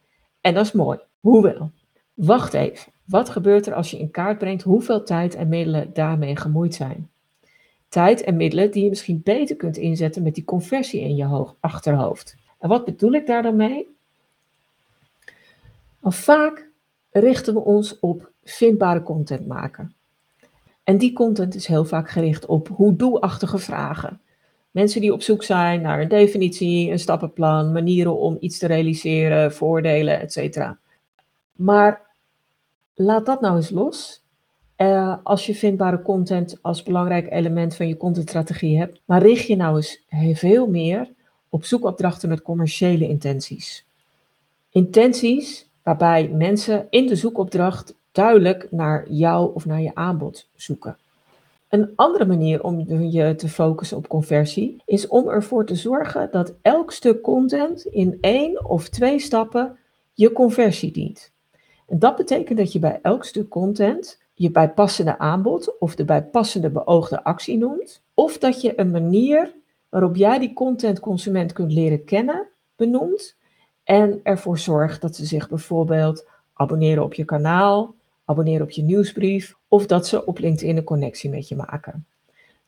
En 0.40 0.54
dat 0.54 0.64
is 0.64 0.72
mooi. 0.72 0.98
Hoewel, 1.20 1.70
wacht 2.14 2.54
even. 2.54 2.92
Wat 3.04 3.28
gebeurt 3.28 3.66
er 3.66 3.74
als 3.74 3.90
je 3.90 3.98
in 3.98 4.10
kaart 4.10 4.38
brengt 4.38 4.62
hoeveel 4.62 5.02
tijd 5.02 5.34
en 5.34 5.48
middelen 5.48 5.90
daarmee 5.92 6.36
gemoeid 6.36 6.74
zijn? 6.74 7.10
Tijd 7.88 8.22
en 8.22 8.36
middelen 8.36 8.70
die 8.70 8.84
je 8.84 8.88
misschien 8.88 9.20
beter 9.24 9.56
kunt 9.56 9.76
inzetten 9.76 10.22
met 10.22 10.34
die 10.34 10.44
conversie 10.44 11.00
in 11.00 11.16
je 11.16 11.46
achterhoofd. 11.60 12.36
En 12.58 12.68
wat 12.68 12.84
bedoel 12.84 13.12
ik 13.12 13.26
daar 13.26 13.42
dan 13.42 13.56
mee? 13.56 13.88
Vaak 16.02 16.69
richten 17.10 17.54
we 17.54 17.60
ons 17.60 17.98
op 18.00 18.30
vindbare 18.44 19.02
content 19.02 19.46
maken. 19.46 19.94
En 20.84 20.98
die 20.98 21.12
content 21.12 21.54
is 21.54 21.66
heel 21.66 21.84
vaak 21.84 22.10
gericht 22.10 22.46
op 22.46 22.68
hoe-doe-achtige 22.68 23.58
vragen. 23.58 24.20
Mensen 24.70 25.00
die 25.00 25.12
op 25.12 25.22
zoek 25.22 25.42
zijn 25.42 25.80
naar 25.80 26.00
een 26.00 26.08
definitie, 26.08 26.90
een 26.90 26.98
stappenplan, 26.98 27.72
manieren 27.72 28.18
om 28.18 28.36
iets 28.40 28.58
te 28.58 28.66
realiseren, 28.66 29.52
voordelen, 29.52 30.20
etc. 30.20 30.70
Maar 31.52 32.06
laat 32.94 33.26
dat 33.26 33.40
nou 33.40 33.56
eens 33.56 33.70
los. 33.70 34.22
Uh, 34.76 35.16
als 35.22 35.46
je 35.46 35.54
vindbare 35.54 36.02
content 36.02 36.58
als 36.62 36.82
belangrijk 36.82 37.32
element 37.32 37.76
van 37.76 37.88
je 37.88 37.96
contentstrategie 37.96 38.78
hebt, 38.78 39.00
maar 39.04 39.22
richt 39.22 39.46
je 39.46 39.56
nou 39.56 39.76
eens 39.76 40.04
veel 40.32 40.66
meer 40.66 41.08
op 41.48 41.64
zoekopdrachten 41.64 42.28
met 42.28 42.42
commerciële 42.42 43.08
intenties. 43.08 43.86
Intenties 44.70 45.69
waarbij 45.90 46.28
mensen 46.28 46.86
in 46.90 47.06
de 47.06 47.16
zoekopdracht 47.16 47.94
duidelijk 48.12 48.66
naar 48.70 49.08
jou 49.08 49.54
of 49.54 49.66
naar 49.66 49.80
je 49.80 49.94
aanbod 49.94 50.48
zoeken. 50.54 50.96
Een 51.68 51.92
andere 51.96 52.26
manier 52.26 52.62
om 52.62 52.80
je 52.88 53.34
te 53.34 53.48
focussen 53.48 53.96
op 53.96 54.08
conversie 54.08 54.82
is 54.84 55.06
om 55.06 55.28
ervoor 55.28 55.66
te 55.66 55.74
zorgen 55.74 56.28
dat 56.30 56.54
elk 56.62 56.92
stuk 56.92 57.22
content 57.22 57.84
in 57.84 58.18
één 58.20 58.68
of 58.68 58.88
twee 58.88 59.18
stappen 59.18 59.78
je 60.14 60.32
conversie 60.32 60.92
dient. 60.92 61.32
En 61.86 61.98
dat 61.98 62.16
betekent 62.16 62.58
dat 62.58 62.72
je 62.72 62.78
bij 62.78 62.98
elk 63.02 63.24
stuk 63.24 63.48
content 63.48 64.22
je 64.34 64.50
bijpassende 64.50 65.18
aanbod 65.18 65.78
of 65.78 65.94
de 65.94 66.04
bijpassende 66.04 66.70
beoogde 66.70 67.24
actie 67.24 67.58
noemt, 67.58 68.02
of 68.14 68.38
dat 68.38 68.60
je 68.60 68.80
een 68.80 68.90
manier 68.90 69.54
waarop 69.88 70.16
jij 70.16 70.38
die 70.38 70.52
contentconsument 70.52 71.52
kunt 71.52 71.72
leren 71.72 72.04
kennen 72.04 72.48
benoemt 72.76 73.38
en 73.90 74.20
ervoor 74.22 74.58
zorgt 74.58 75.00
dat 75.00 75.16
ze 75.16 75.24
zich 75.24 75.48
bijvoorbeeld 75.48 76.26
abonneren 76.52 77.04
op 77.04 77.14
je 77.14 77.24
kanaal, 77.24 77.94
abonneren 78.24 78.62
op 78.62 78.70
je 78.70 78.82
nieuwsbrief 78.82 79.56
of 79.68 79.86
dat 79.86 80.06
ze 80.06 80.26
op 80.26 80.38
LinkedIn 80.38 80.76
een 80.76 80.84
connectie 80.84 81.30
met 81.30 81.48
je 81.48 81.56
maken. 81.56 82.06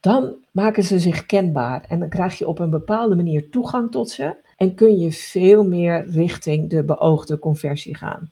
Dan 0.01 0.35
maken 0.51 0.83
ze 0.83 0.99
zich 0.99 1.27
kenbaar 1.27 1.85
en 1.89 1.99
dan 1.99 2.09
krijg 2.09 2.39
je 2.39 2.49
op 2.49 2.59
een 2.59 2.71
bepaalde 2.71 3.17
manier 3.17 3.51
toegang 3.51 3.91
tot 3.91 4.11
ze 4.11 4.37
en 4.57 4.75
kun 4.75 4.99
je 4.99 5.13
veel 5.13 5.65
meer 5.65 6.07
richting 6.11 6.71
de 6.71 6.85
beoogde 6.85 7.39
conversie 7.39 7.97
gaan. 7.97 8.31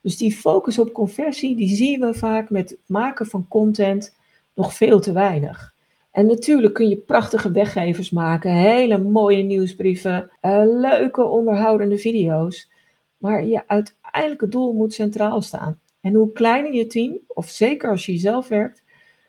Dus 0.00 0.16
die 0.16 0.32
focus 0.32 0.78
op 0.78 0.92
conversie, 0.92 1.56
die 1.56 1.76
zien 1.76 2.00
we 2.00 2.14
vaak 2.14 2.50
met 2.50 2.70
het 2.70 2.78
maken 2.86 3.26
van 3.26 3.48
content 3.48 4.16
nog 4.54 4.74
veel 4.74 5.00
te 5.00 5.12
weinig. 5.12 5.74
En 6.18 6.26
natuurlijk 6.26 6.74
kun 6.74 6.88
je 6.88 6.96
prachtige 6.96 7.50
weggevers 7.50 8.10
maken, 8.10 8.52
hele 8.52 8.98
mooie 8.98 9.42
nieuwsbrieven, 9.42 10.30
uh, 10.42 10.62
leuke 10.64 11.24
onderhoudende 11.24 11.98
video's. 11.98 12.70
Maar 13.16 13.44
je 13.44 13.62
uiteindelijke 13.66 14.48
doel 14.48 14.72
moet 14.72 14.94
centraal 14.94 15.42
staan. 15.42 15.80
En 16.00 16.14
hoe 16.14 16.32
kleiner 16.32 16.74
je 16.74 16.86
team, 16.86 17.18
of 17.26 17.48
zeker 17.48 17.90
als 17.90 18.06
je 18.06 18.16
zelf 18.16 18.48
werkt, 18.48 18.82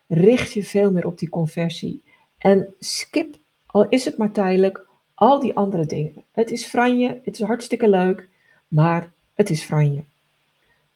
richt 0.08 0.53
je 0.53 0.63
veel 0.63 0.91
meer 0.91 1.05
op 1.05 1.19
die 1.19 1.29
conversie. 1.29 2.03
En 2.38 2.74
skip, 2.79 3.36
al 3.65 3.88
is 3.89 4.05
het 4.05 4.17
maar 4.17 4.31
tijdelijk, 4.31 4.86
al 5.15 5.39
die 5.39 5.55
andere 5.55 5.86
dingen. 5.86 6.24
Het 6.31 6.51
is 6.51 6.65
franje, 6.65 7.22
het 7.24 7.39
is 7.39 7.46
hartstikke 7.46 7.89
leuk, 7.89 8.29
maar 8.67 9.12
het 9.34 9.50
is 9.50 9.63
franje. 9.63 10.03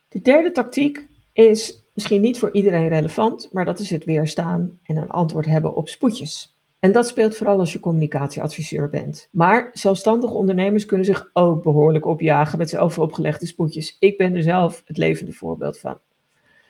De 0.10 0.22
derde 0.22 0.52
tactiek 0.52 1.08
is 1.34 1.83
misschien 1.94 2.22
niet 2.22 2.40
voor 2.40 2.52
iedereen 2.52 2.88
relevant, 2.88 3.50
maar 3.52 3.66
dat 3.66 3.80
is 3.80 3.90
het 3.90 4.06
weerstaan 4.06 4.80
en 4.84 4.96
een 4.96 5.10
antwoord 5.10 5.46
hebben 5.46 5.76
op 5.76 5.90
spoedjes. 5.90 6.56
En 6.80 6.92
dat 6.92 7.08
speelt 7.08 7.36
vooral 7.36 7.60
als 7.60 7.74
je 7.74 7.80
communicatieadviseur 7.80 8.90
bent. 8.90 9.28
Maar 9.32 9.70
zelfstandige 9.74 10.34
ondernemers 10.34 10.86
kunnen 10.86 11.06
zich 11.06 11.30
ook 11.34 11.64
behoorlijk 11.64 12.06
opjagen 12.06 12.58
met 12.58 12.70
zelf 12.70 13.00
opgelegde 13.00 13.46
spoedjes. 13.46 13.96
Ik 14.00 14.18
ben 14.18 14.36
er 14.36 14.44
zelf 14.44 14.84
het 14.86 14.98
levende 14.98 15.32
voorbeeld 15.34 15.80
van. 15.80 15.98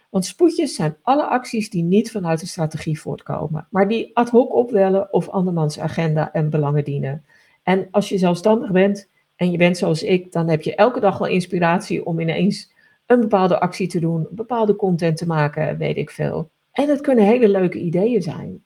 Want 0.10 0.26
spoedjes 0.26 0.76
zijn 0.76 0.98
alle 1.02 1.26
acties 1.26 1.70
die 1.70 1.84
niet 1.84 2.12
vanuit 2.12 2.40
de 2.40 2.46
strategie 2.46 3.00
voortkomen, 3.00 3.68
maar 3.70 3.88
die 3.88 4.12
ad 4.14 4.30
hoc 4.30 4.54
opwellen 4.54 5.14
of 5.14 5.30
andermans 5.30 5.80
agenda 5.80 6.34
en 6.34 6.50
belangen 6.50 6.84
dienen. 6.84 7.26
En 7.64 7.88
als 7.92 8.10
je 8.10 8.18
zelfstandig 8.18 8.72
bent 8.72 9.10
en 9.36 9.52
je 9.52 9.58
bent 9.58 9.78
zoals 9.78 10.04
ik, 10.04 10.32
dan 10.32 10.50
heb 10.50 10.62
je 10.62 10.76
elke 10.76 11.00
dag 11.00 11.18
wel 11.18 11.28
inspiratie 11.28 12.06
om 12.06 12.20
ineens 12.20 12.73
een 13.06 13.20
bepaalde 13.20 13.60
actie 13.60 13.88
te 13.88 14.00
doen, 14.00 14.28
bepaalde 14.32 14.76
content 14.76 15.18
te 15.18 15.28
maken, 15.28 15.78
weet 15.78 15.98
ik 15.98 16.10
veel. 16.10 16.50
En 16.72 16.90
het 16.90 17.02
kunnen 17.02 17.26
hele 17.26 17.50
leuke 17.50 17.80
ideeën 17.80 18.22
zijn. 18.22 18.64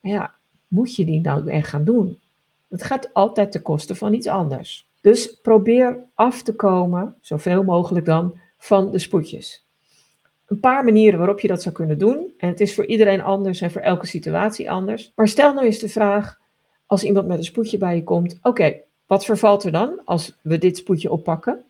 Maar 0.00 0.12
ja, 0.12 0.34
moet 0.68 0.96
je 0.96 1.04
die 1.04 1.20
nou 1.20 1.50
echt 1.50 1.68
gaan 1.68 1.84
doen? 1.84 2.18
Het 2.68 2.82
gaat 2.82 3.14
altijd 3.14 3.52
ten 3.52 3.62
koste 3.62 3.94
van 3.94 4.12
iets 4.12 4.26
anders. 4.26 4.86
Dus 5.00 5.40
probeer 5.40 5.98
af 6.14 6.42
te 6.42 6.54
komen, 6.54 7.16
zoveel 7.20 7.64
mogelijk 7.64 8.06
dan, 8.06 8.38
van 8.58 8.90
de 8.90 8.98
spoedjes. 8.98 9.66
Een 10.46 10.60
paar 10.60 10.84
manieren 10.84 11.18
waarop 11.18 11.40
je 11.40 11.48
dat 11.48 11.62
zou 11.62 11.74
kunnen 11.74 11.98
doen. 11.98 12.32
En 12.38 12.48
het 12.48 12.60
is 12.60 12.74
voor 12.74 12.86
iedereen 12.86 13.22
anders 13.22 13.60
en 13.60 13.70
voor 13.70 13.80
elke 13.80 14.06
situatie 14.06 14.70
anders. 14.70 15.12
Maar 15.14 15.28
stel 15.28 15.54
nou 15.54 15.66
eens 15.66 15.78
de 15.78 15.88
vraag, 15.88 16.38
als 16.86 17.04
iemand 17.04 17.26
met 17.26 17.38
een 17.38 17.44
spoedje 17.44 17.78
bij 17.78 17.94
je 17.94 18.04
komt, 18.04 18.38
oké, 18.42 18.74
wat 19.06 19.24
vervalt 19.24 19.64
er 19.64 19.72
dan 19.72 20.00
als 20.04 20.38
we 20.42 20.58
dit 20.58 20.76
spoedje 20.76 21.10
oppakken? 21.10 21.64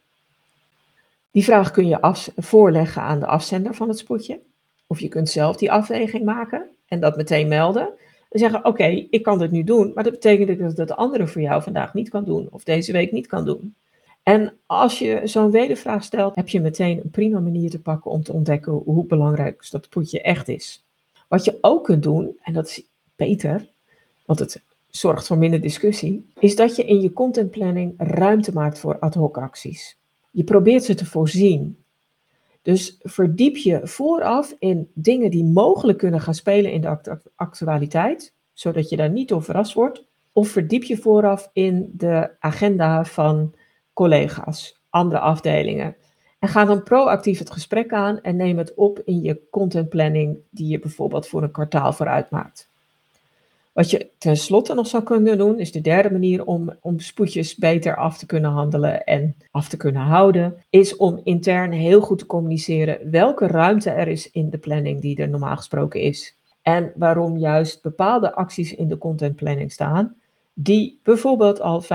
Die 1.33 1.45
vraag 1.45 1.71
kun 1.71 1.89
je 1.89 2.01
af, 2.01 2.31
voorleggen 2.37 3.03
aan 3.03 3.21
de 3.21 3.27
afzender 3.27 3.75
van 3.75 3.89
het 3.89 3.99
spoedje. 3.99 4.41
Of 4.87 5.01
je 5.01 5.09
kunt 5.09 5.29
zelf 5.29 5.57
die 5.57 5.73
afweging 5.73 6.25
maken 6.25 6.69
en 6.87 7.01
dat 7.01 7.17
meteen 7.17 7.49
melden. 7.49 7.89
En 8.31 8.39
zeggen, 8.39 8.65
oké, 8.65 8.85
ik 9.11 9.23
kan 9.23 9.39
dit 9.39 9.51
nu 9.51 9.65
doen, 9.65 9.93
maar 9.95 10.05
dat 10.05 10.13
betekent 10.13 10.77
dat 10.77 10.89
de 10.89 10.95
andere 10.95 11.27
voor 11.27 11.41
jou 11.41 11.63
vandaag 11.63 11.95
niet 11.95 12.09
kan 12.09 12.25
doen. 12.25 12.49
Of 12.51 12.65
deze 12.65 12.93
week 12.93 13.13
niet 13.13 13.27
kan 13.27 13.45
doen. 13.45 13.75
En 14.23 14.53
als 14.67 14.99
je 14.99 15.21
zo'n 15.25 15.51
wedervraag 15.51 16.05
stelt, 16.05 16.35
heb 16.35 16.49
je 16.49 16.61
meteen 16.61 17.01
een 17.03 17.11
prima 17.11 17.41
manier 17.41 17.71
te 17.71 17.81
pakken 17.81 18.11
om 18.11 18.23
te 18.23 18.33
ontdekken 18.33 18.73
hoe 18.73 19.07
belangrijk 19.07 19.71
dat 19.71 19.85
spoedje 19.85 20.21
echt 20.23 20.49
is. 20.49 20.85
Wat 21.29 21.45
je 21.45 21.59
ook 21.61 21.85
kunt 21.85 22.03
doen, 22.03 22.39
en 22.43 22.53
dat 22.53 22.67
is 22.67 22.83
beter, 23.17 23.69
want 24.27 24.39
het 24.39 24.63
zorgt 24.89 25.27
voor 25.27 25.39
minder 25.39 25.61
discussie, 25.61 26.31
is 26.39 26.57
dat 26.57 26.77
je 26.77 26.85
in 26.85 27.01
je 27.01 27.13
contentplanning 27.13 27.95
ruimte 27.97 28.53
maakt 28.53 28.79
voor 28.79 28.99
ad 28.99 29.15
hoc 29.15 29.39
acties. 29.39 29.97
Je 30.33 30.45
probeert 30.45 30.85
ze 30.85 30.95
te 30.95 31.07
voorzien. 31.07 31.85
Dus 32.63 32.99
verdiep 33.03 33.57
je 33.57 33.81
vooraf 33.83 34.57
in 34.59 34.91
dingen 34.95 35.31
die 35.31 35.45
mogelijk 35.45 35.99
kunnen 35.99 36.21
gaan 36.21 36.35
spelen 36.35 36.73
in 36.73 36.81
de 36.81 37.19
actualiteit, 37.35 38.35
zodat 38.53 38.89
je 38.89 38.97
daar 38.97 39.11
niet 39.11 39.29
door 39.29 39.43
verrast 39.43 39.73
wordt. 39.73 40.05
Of 40.33 40.49
verdiep 40.49 40.83
je 40.83 40.97
vooraf 40.97 41.51
in 41.53 41.91
de 41.97 42.31
agenda 42.39 43.05
van 43.05 43.55
collega's, 43.93 44.81
andere 44.89 45.21
afdelingen. 45.21 45.97
En 46.39 46.49
ga 46.49 46.65
dan 46.65 46.83
proactief 46.83 47.39
het 47.39 47.51
gesprek 47.51 47.93
aan 47.93 48.21
en 48.21 48.37
neem 48.37 48.59
het 48.59 48.75
op 48.75 49.01
in 49.05 49.21
je 49.21 49.49
contentplanning 49.51 50.39
die 50.51 50.69
je 50.69 50.79
bijvoorbeeld 50.79 51.27
voor 51.27 51.43
een 51.43 51.51
kwartaal 51.51 51.93
vooruit 51.93 52.31
maakt. 52.31 52.72
Wat 53.73 53.91
je 53.91 54.11
tenslotte 54.19 54.75
nog 54.75 54.87
zou 54.87 55.03
kunnen 55.03 55.39
doen, 55.39 55.59
is 55.59 55.73
de 55.73 55.81
derde 55.81 56.11
manier 56.11 56.45
om, 56.45 56.77
om 56.81 57.01
spoedjes 57.01 57.57
beter 57.57 57.97
af 57.97 58.19
te 58.19 58.27
kunnen 58.27 58.51
handelen 58.51 59.05
en 59.05 59.37
af 59.51 59.69
te 59.69 59.77
kunnen 59.77 60.03
houden, 60.03 60.55
is 60.71 60.97
om 60.97 61.21
intern 61.25 61.73
heel 61.73 62.01
goed 62.01 62.19
te 62.19 62.27
communiceren 62.27 63.11
welke 63.11 63.47
ruimte 63.47 63.91
er 63.91 64.09
is 64.09 64.31
in 64.31 64.51
de 64.51 64.59
planning 64.59 65.01
die 65.01 65.17
er 65.17 65.29
normaal 65.29 65.57
gesproken 65.57 66.01
is. 66.01 66.37
En 66.63 66.93
waarom 66.97 67.39
juist 67.39 67.83
bepaalde 67.83 68.35
acties 68.35 68.75
in 68.75 68.89
de 68.89 68.99
contentplanning 68.99 69.73
staan, 69.73 70.15
die 70.55 71.01
bijvoorbeeld 71.03 71.61
al 71.61 71.83
75% 71.83 71.87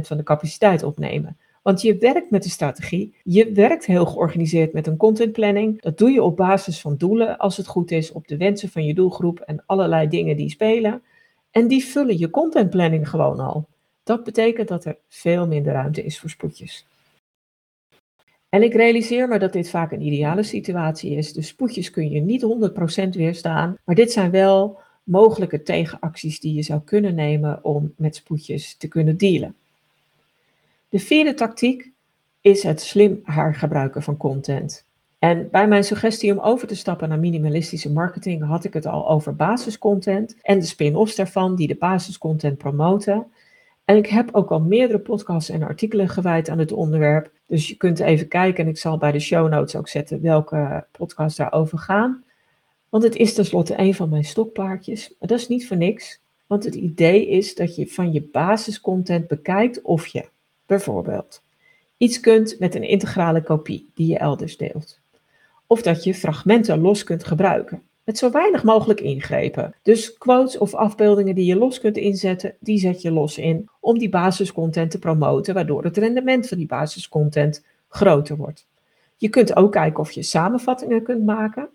van 0.00 0.16
de 0.16 0.22
capaciteit 0.22 0.82
opnemen. 0.82 1.36
Want 1.62 1.82
je 1.82 1.96
werkt 1.96 2.30
met 2.30 2.44
een 2.44 2.50
strategie, 2.50 3.14
je 3.22 3.52
werkt 3.52 3.86
heel 3.86 4.06
georganiseerd 4.06 4.72
met 4.72 4.86
een 4.86 4.96
contentplanning. 4.96 5.80
Dat 5.80 5.98
doe 5.98 6.10
je 6.10 6.22
op 6.22 6.36
basis 6.36 6.80
van 6.80 6.96
doelen, 6.96 7.38
als 7.38 7.56
het 7.56 7.66
goed 7.66 7.90
is, 7.90 8.12
op 8.12 8.28
de 8.28 8.36
wensen 8.36 8.68
van 8.68 8.84
je 8.84 8.94
doelgroep 8.94 9.40
en 9.40 9.62
allerlei 9.66 10.08
dingen 10.08 10.36
die 10.36 10.50
spelen. 10.50 11.02
En 11.50 11.68
die 11.68 11.84
vullen 11.84 12.18
je 12.18 12.30
contentplanning 12.30 13.08
gewoon 13.08 13.40
al. 13.40 13.68
Dat 14.02 14.24
betekent 14.24 14.68
dat 14.68 14.84
er 14.84 14.98
veel 15.08 15.46
minder 15.46 15.72
ruimte 15.72 16.04
is 16.04 16.20
voor 16.20 16.30
spoedjes. 16.30 16.86
En 18.48 18.62
ik 18.62 18.74
realiseer 18.74 19.28
me 19.28 19.38
dat 19.38 19.52
dit 19.52 19.70
vaak 19.70 19.92
een 19.92 20.06
ideale 20.06 20.42
situatie 20.42 21.16
is. 21.16 21.32
Dus 21.32 21.46
spoedjes 21.46 21.90
kun 21.90 22.10
je 22.10 22.20
niet 22.20 22.44
100% 23.04 23.08
weerstaan. 23.08 23.76
Maar 23.84 23.94
dit 23.94 24.12
zijn 24.12 24.30
wel 24.30 24.78
mogelijke 25.02 25.62
tegenacties 25.62 26.40
die 26.40 26.54
je 26.54 26.62
zou 26.62 26.80
kunnen 26.84 27.14
nemen 27.14 27.64
om 27.64 27.92
met 27.96 28.16
spoedjes 28.16 28.76
te 28.76 28.88
kunnen 28.88 29.16
dealen. 29.16 29.54
De 30.88 30.98
vierde 30.98 31.34
tactiek 31.34 31.92
is 32.40 32.62
het 32.62 32.80
slim 32.80 33.20
hergebruiken 33.22 34.02
van 34.02 34.16
content. 34.16 34.86
En 35.18 35.48
bij 35.50 35.68
mijn 35.68 35.84
suggestie 35.84 36.32
om 36.32 36.38
over 36.38 36.68
te 36.68 36.76
stappen 36.76 37.08
naar 37.08 37.18
minimalistische 37.18 37.92
marketing 37.92 38.44
had 38.44 38.64
ik 38.64 38.72
het 38.72 38.86
al 38.86 39.08
over 39.08 39.36
basiscontent 39.36 40.36
en 40.42 40.58
de 40.58 40.64
spin-offs 40.64 41.16
daarvan 41.16 41.56
die 41.56 41.66
de 41.66 41.76
basiscontent 41.76 42.58
promoten. 42.58 43.26
En 43.84 43.96
ik 43.96 44.06
heb 44.06 44.28
ook 44.32 44.50
al 44.50 44.60
meerdere 44.60 44.98
podcasts 44.98 45.50
en 45.50 45.62
artikelen 45.62 46.08
gewijd 46.08 46.48
aan 46.48 46.58
het 46.58 46.72
onderwerp. 46.72 47.30
Dus 47.46 47.68
je 47.68 47.76
kunt 47.76 48.00
even 48.00 48.28
kijken 48.28 48.64
en 48.64 48.70
ik 48.70 48.78
zal 48.78 48.98
bij 48.98 49.12
de 49.12 49.20
show 49.20 49.48
notes 49.48 49.76
ook 49.76 49.88
zetten 49.88 50.22
welke 50.22 50.86
podcasts 50.92 51.38
daarover 51.38 51.78
gaan. 51.78 52.24
Want 52.88 53.02
het 53.02 53.16
is 53.16 53.34
tenslotte 53.34 53.78
een 53.78 53.94
van 53.94 54.08
mijn 54.08 54.24
stokpaardjes. 54.24 55.14
Maar 55.18 55.28
dat 55.28 55.38
is 55.38 55.48
niet 55.48 55.66
voor 55.66 55.76
niks. 55.76 56.20
Want 56.46 56.64
het 56.64 56.74
idee 56.74 57.28
is 57.28 57.54
dat 57.54 57.76
je 57.76 57.86
van 57.86 58.12
je 58.12 58.22
basiscontent 58.22 59.26
bekijkt 59.26 59.82
of 59.82 60.06
je 60.06 60.28
bijvoorbeeld 60.68 61.42
iets 61.98 62.20
kunt 62.20 62.58
met 62.58 62.74
een 62.74 62.82
integrale 62.82 63.42
kopie 63.42 63.90
die 63.94 64.06
je 64.06 64.18
elders 64.18 64.56
deelt. 64.56 65.00
Of 65.66 65.82
dat 65.82 66.04
je 66.04 66.14
fragmenten 66.14 66.80
los 66.80 67.04
kunt 67.04 67.24
gebruiken, 67.24 67.82
met 68.04 68.18
zo 68.18 68.30
weinig 68.30 68.64
mogelijk 68.64 69.00
ingrepen. 69.00 69.74
Dus 69.82 70.18
quotes 70.18 70.58
of 70.58 70.74
afbeeldingen 70.74 71.34
die 71.34 71.44
je 71.44 71.56
los 71.56 71.80
kunt 71.80 71.96
inzetten, 71.96 72.54
die 72.60 72.78
zet 72.78 73.02
je 73.02 73.10
los 73.10 73.38
in 73.38 73.68
om 73.80 73.98
die 73.98 74.08
basiscontent 74.08 74.90
te 74.90 74.98
promoten, 74.98 75.54
waardoor 75.54 75.84
het 75.84 75.96
rendement 75.96 76.48
van 76.48 76.58
die 76.58 76.66
basiscontent 76.66 77.64
groter 77.88 78.36
wordt. 78.36 78.66
Je 79.16 79.28
kunt 79.28 79.56
ook 79.56 79.72
kijken 79.72 80.00
of 80.00 80.10
je 80.10 80.22
samenvattingen 80.22 81.02
kunt 81.02 81.24
maken. 81.24 81.68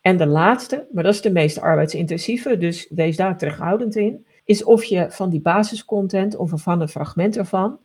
En 0.00 0.16
de 0.16 0.26
laatste, 0.26 0.86
maar 0.92 1.04
dat 1.04 1.14
is 1.14 1.20
de 1.20 1.32
meest 1.32 1.60
arbeidsintensieve, 1.60 2.58
dus 2.58 2.86
wees 2.90 3.16
daar 3.16 3.38
terughoudend 3.38 3.96
in, 3.96 4.26
is 4.44 4.64
of 4.64 4.84
je 4.84 5.06
van 5.10 5.30
die 5.30 5.40
basiscontent 5.40 6.36
of 6.36 6.52
van 6.54 6.80
een 6.80 6.88
fragment 6.88 7.36
ervan 7.36 7.78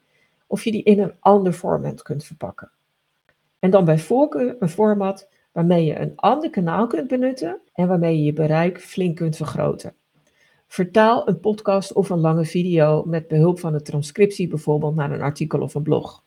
of 0.47 0.63
je 0.63 0.71
die 0.71 0.83
in 0.83 0.99
een 0.99 1.13
ander 1.19 1.53
format 1.53 2.01
kunt 2.01 2.23
verpakken. 2.23 2.71
En 3.59 3.69
dan 3.69 3.85
bij 3.85 3.99
voorkeur 3.99 4.55
een 4.59 4.69
format 4.69 5.29
waarmee 5.51 5.85
je 5.85 5.99
een 5.99 6.13
ander 6.15 6.49
kanaal 6.49 6.87
kunt 6.87 7.07
benutten 7.07 7.59
en 7.73 7.87
waarmee 7.87 8.17
je 8.17 8.23
je 8.23 8.33
bereik 8.33 8.81
flink 8.81 9.15
kunt 9.15 9.35
vergroten. 9.35 9.95
Vertaal 10.67 11.27
een 11.27 11.39
podcast 11.39 11.93
of 11.93 12.09
een 12.09 12.19
lange 12.19 12.45
video 12.45 13.03
met 13.05 13.27
behulp 13.27 13.59
van 13.59 13.73
een 13.73 13.83
transcriptie 13.83 14.47
bijvoorbeeld 14.47 14.95
naar 14.95 15.11
een 15.11 15.21
artikel 15.21 15.61
of 15.61 15.75
een 15.75 15.83
blog. 15.83 16.23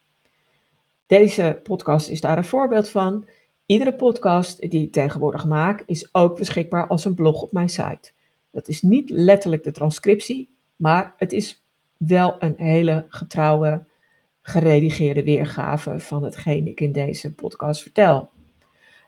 Deze 1.06 1.60
podcast 1.62 2.08
is 2.08 2.20
daar 2.20 2.38
een 2.38 2.44
voorbeeld 2.44 2.88
van. 2.88 3.26
Iedere 3.66 3.94
podcast 3.94 4.70
die 4.70 4.84
ik 4.84 4.92
tegenwoordig 4.92 5.46
maak 5.46 5.82
is 5.86 6.14
ook 6.14 6.36
beschikbaar 6.36 6.86
als 6.86 7.04
een 7.04 7.14
blog 7.14 7.42
op 7.42 7.52
mijn 7.52 7.68
site. 7.68 8.12
Dat 8.50 8.68
is 8.68 8.82
niet 8.82 9.10
letterlijk 9.10 9.64
de 9.64 9.70
transcriptie, 9.70 10.54
maar 10.76 11.14
het 11.16 11.32
is 11.32 11.64
wel 11.96 12.36
een 12.38 12.54
hele 12.56 13.06
getrouwe, 13.08 13.84
geredigeerde 14.42 15.24
weergave 15.24 15.98
van 15.98 16.24
hetgeen 16.24 16.66
ik 16.66 16.80
in 16.80 16.92
deze 16.92 17.34
podcast 17.34 17.82
vertel. 17.82 18.30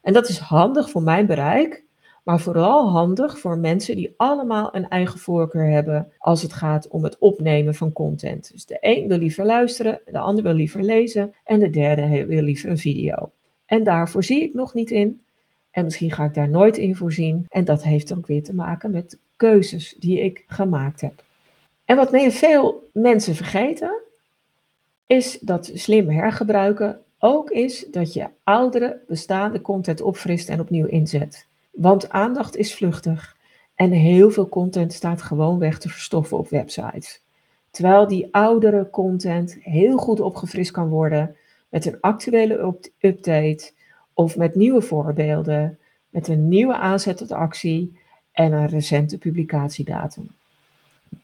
En 0.02 0.12
dat 0.12 0.28
is 0.28 0.38
handig 0.38 0.90
voor 0.90 1.02
mijn 1.02 1.26
bereik, 1.26 1.84
maar 2.22 2.40
vooral 2.40 2.90
handig 2.90 3.38
voor 3.38 3.58
mensen 3.58 3.96
die 3.96 4.14
allemaal 4.16 4.76
een 4.76 4.88
eigen 4.88 5.18
voorkeur 5.18 5.70
hebben 5.70 6.12
als 6.18 6.42
het 6.42 6.52
gaat 6.52 6.88
om 6.88 7.04
het 7.04 7.18
opnemen 7.18 7.74
van 7.74 7.92
content. 7.92 8.52
Dus 8.52 8.66
de 8.66 8.76
een 8.80 9.08
wil 9.08 9.18
liever 9.18 9.44
luisteren, 9.44 10.00
de 10.04 10.18
ander 10.18 10.44
wil 10.44 10.52
liever 10.52 10.82
lezen 10.82 11.34
en 11.44 11.58
de 11.60 11.70
derde 11.70 12.26
wil 12.26 12.42
liever 12.42 12.70
een 12.70 12.78
video. 12.78 13.32
En 13.66 13.84
daar 13.84 14.08
voorzie 14.08 14.42
ik 14.42 14.54
nog 14.54 14.74
niet 14.74 14.90
in. 14.90 15.22
En 15.70 15.84
misschien 15.84 16.10
ga 16.10 16.24
ik 16.24 16.34
daar 16.34 16.48
nooit 16.48 16.76
in 16.76 16.96
voorzien. 16.96 17.46
En 17.48 17.64
dat 17.64 17.82
heeft 17.82 18.16
ook 18.16 18.26
weer 18.26 18.42
te 18.42 18.54
maken 18.54 18.90
met 18.90 19.18
keuzes 19.36 19.96
die 19.98 20.20
ik 20.20 20.44
gemaakt 20.46 21.00
heb. 21.00 21.24
En 21.84 21.96
wat 21.96 22.32
veel 22.32 22.90
mensen 22.92 23.34
vergeten, 23.34 24.02
is 25.12 25.38
dat 25.40 25.70
slim 25.74 26.08
hergebruiken 26.08 27.00
ook 27.18 27.50
is 27.50 27.86
dat 27.90 28.12
je 28.12 28.28
oudere 28.44 29.00
bestaande 29.08 29.60
content 29.60 30.00
opfrist 30.00 30.48
en 30.48 30.60
opnieuw 30.60 30.86
inzet. 30.86 31.46
Want 31.70 32.10
aandacht 32.10 32.56
is 32.56 32.74
vluchtig 32.74 33.36
en 33.74 33.90
heel 33.90 34.30
veel 34.30 34.48
content 34.48 34.92
staat 34.92 35.22
gewoon 35.22 35.58
weg 35.58 35.78
te 35.78 35.88
verstoffen 35.88 36.38
op 36.38 36.48
websites. 36.48 37.20
Terwijl 37.70 38.06
die 38.06 38.28
oudere 38.30 38.90
content 38.90 39.56
heel 39.60 39.96
goed 39.96 40.20
opgefrist 40.20 40.70
kan 40.70 40.88
worden 40.88 41.36
met 41.68 41.86
een 41.86 42.00
actuele 42.00 42.74
update 42.98 43.72
of 44.12 44.36
met 44.36 44.54
nieuwe 44.54 44.82
voorbeelden, 44.82 45.78
met 46.08 46.28
een 46.28 46.48
nieuwe 46.48 46.76
aanzet 46.76 47.16
tot 47.16 47.32
actie 47.32 47.98
en 48.32 48.52
een 48.52 48.68
recente 48.68 49.18
publicatiedatum. 49.18 50.28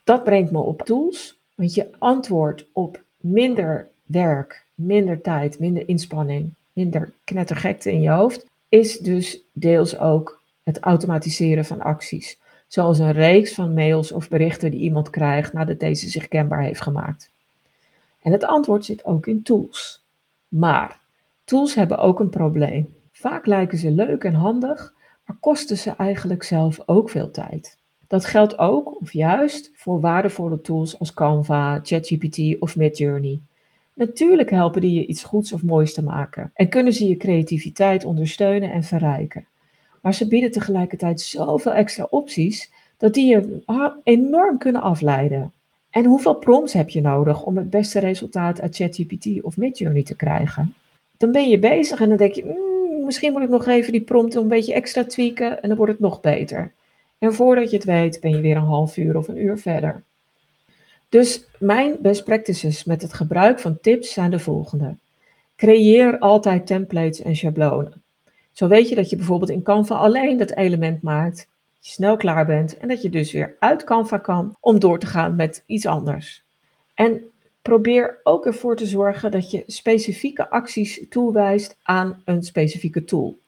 Dat 0.04 0.25
brengt 0.25 0.50
me 0.50 0.59
op 0.59 0.83
tools, 0.83 1.38
want 1.54 1.75
je 1.75 1.88
antwoord 1.99 2.66
op 2.73 3.07
minder 3.21 3.89
werk, 4.05 4.65
minder 4.75 5.21
tijd, 5.21 5.59
minder 5.59 5.89
inspanning, 5.89 6.55
minder 6.73 7.13
knettergekte 7.25 7.93
in 7.93 8.01
je 8.01 8.11
hoofd, 8.11 8.47
is 8.69 8.99
dus 8.99 9.43
deels 9.53 9.99
ook 9.99 10.43
het 10.63 10.79
automatiseren 10.79 11.65
van 11.65 11.81
acties. 11.81 12.39
Zoals 12.67 12.99
een 12.99 13.13
reeks 13.13 13.55
van 13.55 13.75
mails 13.75 14.13
of 14.13 14.29
berichten 14.29 14.71
die 14.71 14.81
iemand 14.81 15.11
krijgt 15.11 15.53
nadat 15.53 15.81
deze 15.81 16.09
zich 16.09 16.29
kenbaar 16.29 16.63
heeft 16.63 16.81
gemaakt. 16.81 17.31
En 18.23 18.33
het 18.33 18.45
antwoord 18.45 18.85
zit 18.85 19.05
ook 19.05 19.27
in 19.27 19.43
tools. 19.43 20.05
Maar 20.49 21.01
tools 21.45 21.75
hebben 21.75 21.99
ook 21.99 22.21
een 22.21 22.29
probleem. 22.29 22.95
Vaak 23.13 23.47
lijken 23.47 23.79
ze 23.79 23.91
leuk 23.91 24.25
en 24.25 24.35
handig, 24.35 24.95
maar 25.25 25.37
kosten 25.41 25.79
ze 25.79 25.91
eigenlijk 25.91 26.43
zelf 26.43 26.81
ook 26.87 27.11
veel 27.11 27.31
tijd. 27.31 27.79
Dat 28.09 28.25
geldt 28.25 28.59
ook, 28.59 29.00
of 29.00 29.12
juist, 29.12 29.71
voor 29.75 30.00
waardevolle 30.00 30.61
tools 30.61 30.99
als 30.99 31.15
Canva, 31.15 31.81
ChatGPT 31.83 32.61
of 32.61 32.77
Midjourney. 32.77 33.41
Natuurlijk 33.95 34.50
helpen 34.50 34.81
die 34.81 35.00
je 35.00 35.07
iets 35.07 35.25
goeds 35.25 35.53
of 35.53 35.62
moois 35.62 35.95
te 35.95 36.03
maken 36.03 36.50
en 36.55 36.69
kunnen 36.69 36.93
ze 36.93 37.09
je 37.09 37.17
creativiteit 37.17 38.05
ondersteunen 38.05 38.73
en 38.73 38.83
verrijken. 38.83 39.47
Maar 40.03 40.15
ze 40.15 40.29
bieden 40.29 40.50
tegelijkertijd 40.50 41.21
zoveel 41.21 41.73
extra 41.73 42.07
opties 42.11 42.73
dat 42.97 43.15
die 43.15 43.27
je 43.27 43.62
enorm 44.05 44.59
kunnen 44.59 44.83
afleiden. 44.83 45.53
En 45.91 46.05
hoeveel 46.05 46.35
prompts 46.35 46.73
heb 46.73 46.88
je 46.88 47.00
nodig 47.00 47.43
om 47.43 47.57
het 47.57 47.71
beste 47.71 47.99
resultaat 47.99 48.61
uit 48.61 48.77
ChatGPT 48.77 49.43
of 49.43 49.57
Midjourney 49.57 50.03
te 50.03 50.17
krijgen? 50.17 50.75
Dan 51.17 51.33
ben 51.33 51.49
je 51.49 51.59
bezig 51.59 52.00
en 52.00 52.09
dan 52.09 52.19
denk 52.19 52.35
je, 52.35 52.45
mm, 52.45 53.05
misschien 53.05 53.33
moet 53.33 53.43
ik 53.43 53.49
nog 53.49 53.67
even 53.67 53.93
die 53.93 54.00
prompt 54.00 54.35
een 54.35 54.49
beetje 54.49 54.75
extra 54.75 55.05
tweaken 55.05 55.62
en 55.62 55.69
dan 55.69 55.77
wordt 55.77 55.93
het 55.93 56.00
nog 56.00 56.21
beter. 56.21 56.73
En 57.19 57.35
voordat 57.35 57.71
je 57.71 57.77
het 57.77 57.85
weet 57.85 58.21
ben 58.21 58.31
je 58.31 58.41
weer 58.41 58.57
een 58.57 58.63
half 58.63 58.97
uur 58.97 59.17
of 59.17 59.29
een 59.29 59.43
uur 59.43 59.59
verder. 59.59 60.03
Dus 61.09 61.47
mijn 61.59 61.97
best 62.01 62.25
practices 62.25 62.85
met 62.85 63.03
het 63.03 63.13
gebruik 63.13 63.59
van 63.59 63.81
tips 63.81 64.13
zijn 64.13 64.31
de 64.31 64.39
volgende. 64.39 64.97
Creëer 65.57 66.19
altijd 66.19 66.66
templates 66.66 67.23
en 67.23 67.37
schablonen. 67.37 68.03
Zo 68.53 68.69
weet 68.69 68.88
je 68.88 68.95
dat 68.95 69.11
je 69.11 69.16
bijvoorbeeld 69.16 69.51
in 69.51 69.62
Canva 69.62 69.95
alleen 69.95 70.37
dat 70.37 70.57
element 70.57 71.03
maakt, 71.03 71.37
dat 71.37 71.87
je 71.87 71.92
snel 71.92 72.16
klaar 72.16 72.47
bent 72.47 72.77
en 72.77 72.88
dat 72.88 73.03
je 73.03 73.11
dus 73.11 73.33
weer 73.33 73.57
uit 73.59 73.85
Canva 73.85 74.19
kan 74.19 74.57
om 74.61 74.79
door 74.79 74.99
te 74.99 75.07
gaan 75.07 75.37
met 75.37 75.62
iets 75.66 75.87
anders. 75.87 76.45
En 76.95 77.23
probeer 77.62 78.21
ook 78.23 78.47
ervoor 78.47 78.77
te 78.77 78.87
zorgen 78.87 79.31
dat 79.31 79.51
je 79.51 79.62
specifieke 79.66 80.51
acties 80.51 81.07
toewijst 81.09 81.77
aan 81.83 82.23
een 82.25 82.42
specifieke 82.42 83.05
tool. 83.05 83.38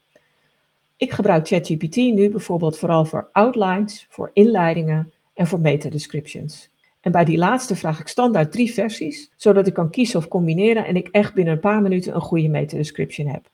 Ik 1.00 1.12
gebruik 1.12 1.46
ChatGPT 1.46 1.96
nu 1.96 2.30
bijvoorbeeld 2.30 2.78
vooral 2.78 3.04
voor 3.04 3.28
outlines, 3.32 4.06
voor 4.08 4.30
inleidingen 4.32 5.12
en 5.34 5.46
voor 5.46 5.60
meta-descriptions. 5.60 6.70
En 7.00 7.12
bij 7.12 7.24
die 7.24 7.38
laatste 7.38 7.76
vraag 7.76 8.00
ik 8.00 8.08
standaard 8.08 8.52
drie 8.52 8.72
versies, 8.72 9.30
zodat 9.36 9.66
ik 9.66 9.74
kan 9.74 9.90
kiezen 9.90 10.18
of 10.18 10.28
combineren 10.28 10.86
en 10.86 10.96
ik 10.96 11.08
echt 11.08 11.34
binnen 11.34 11.54
een 11.54 11.60
paar 11.60 11.82
minuten 11.82 12.14
een 12.14 12.20
goede 12.20 12.48
meta-description 12.48 13.26
heb. 13.26 13.50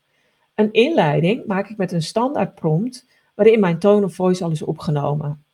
Een 0.54 0.72
inleiding 0.72 1.46
maak 1.46 1.68
ik 1.68 1.76
met 1.76 1.92
een 1.92 2.02
standaard 2.02 2.54
prompt 2.54 3.06
waarin 3.34 3.60
mijn 3.60 3.78
tone 3.78 4.04
of 4.04 4.14
voice 4.14 4.44
al 4.44 4.50
is 4.50 4.62
opgenomen. 4.62 5.44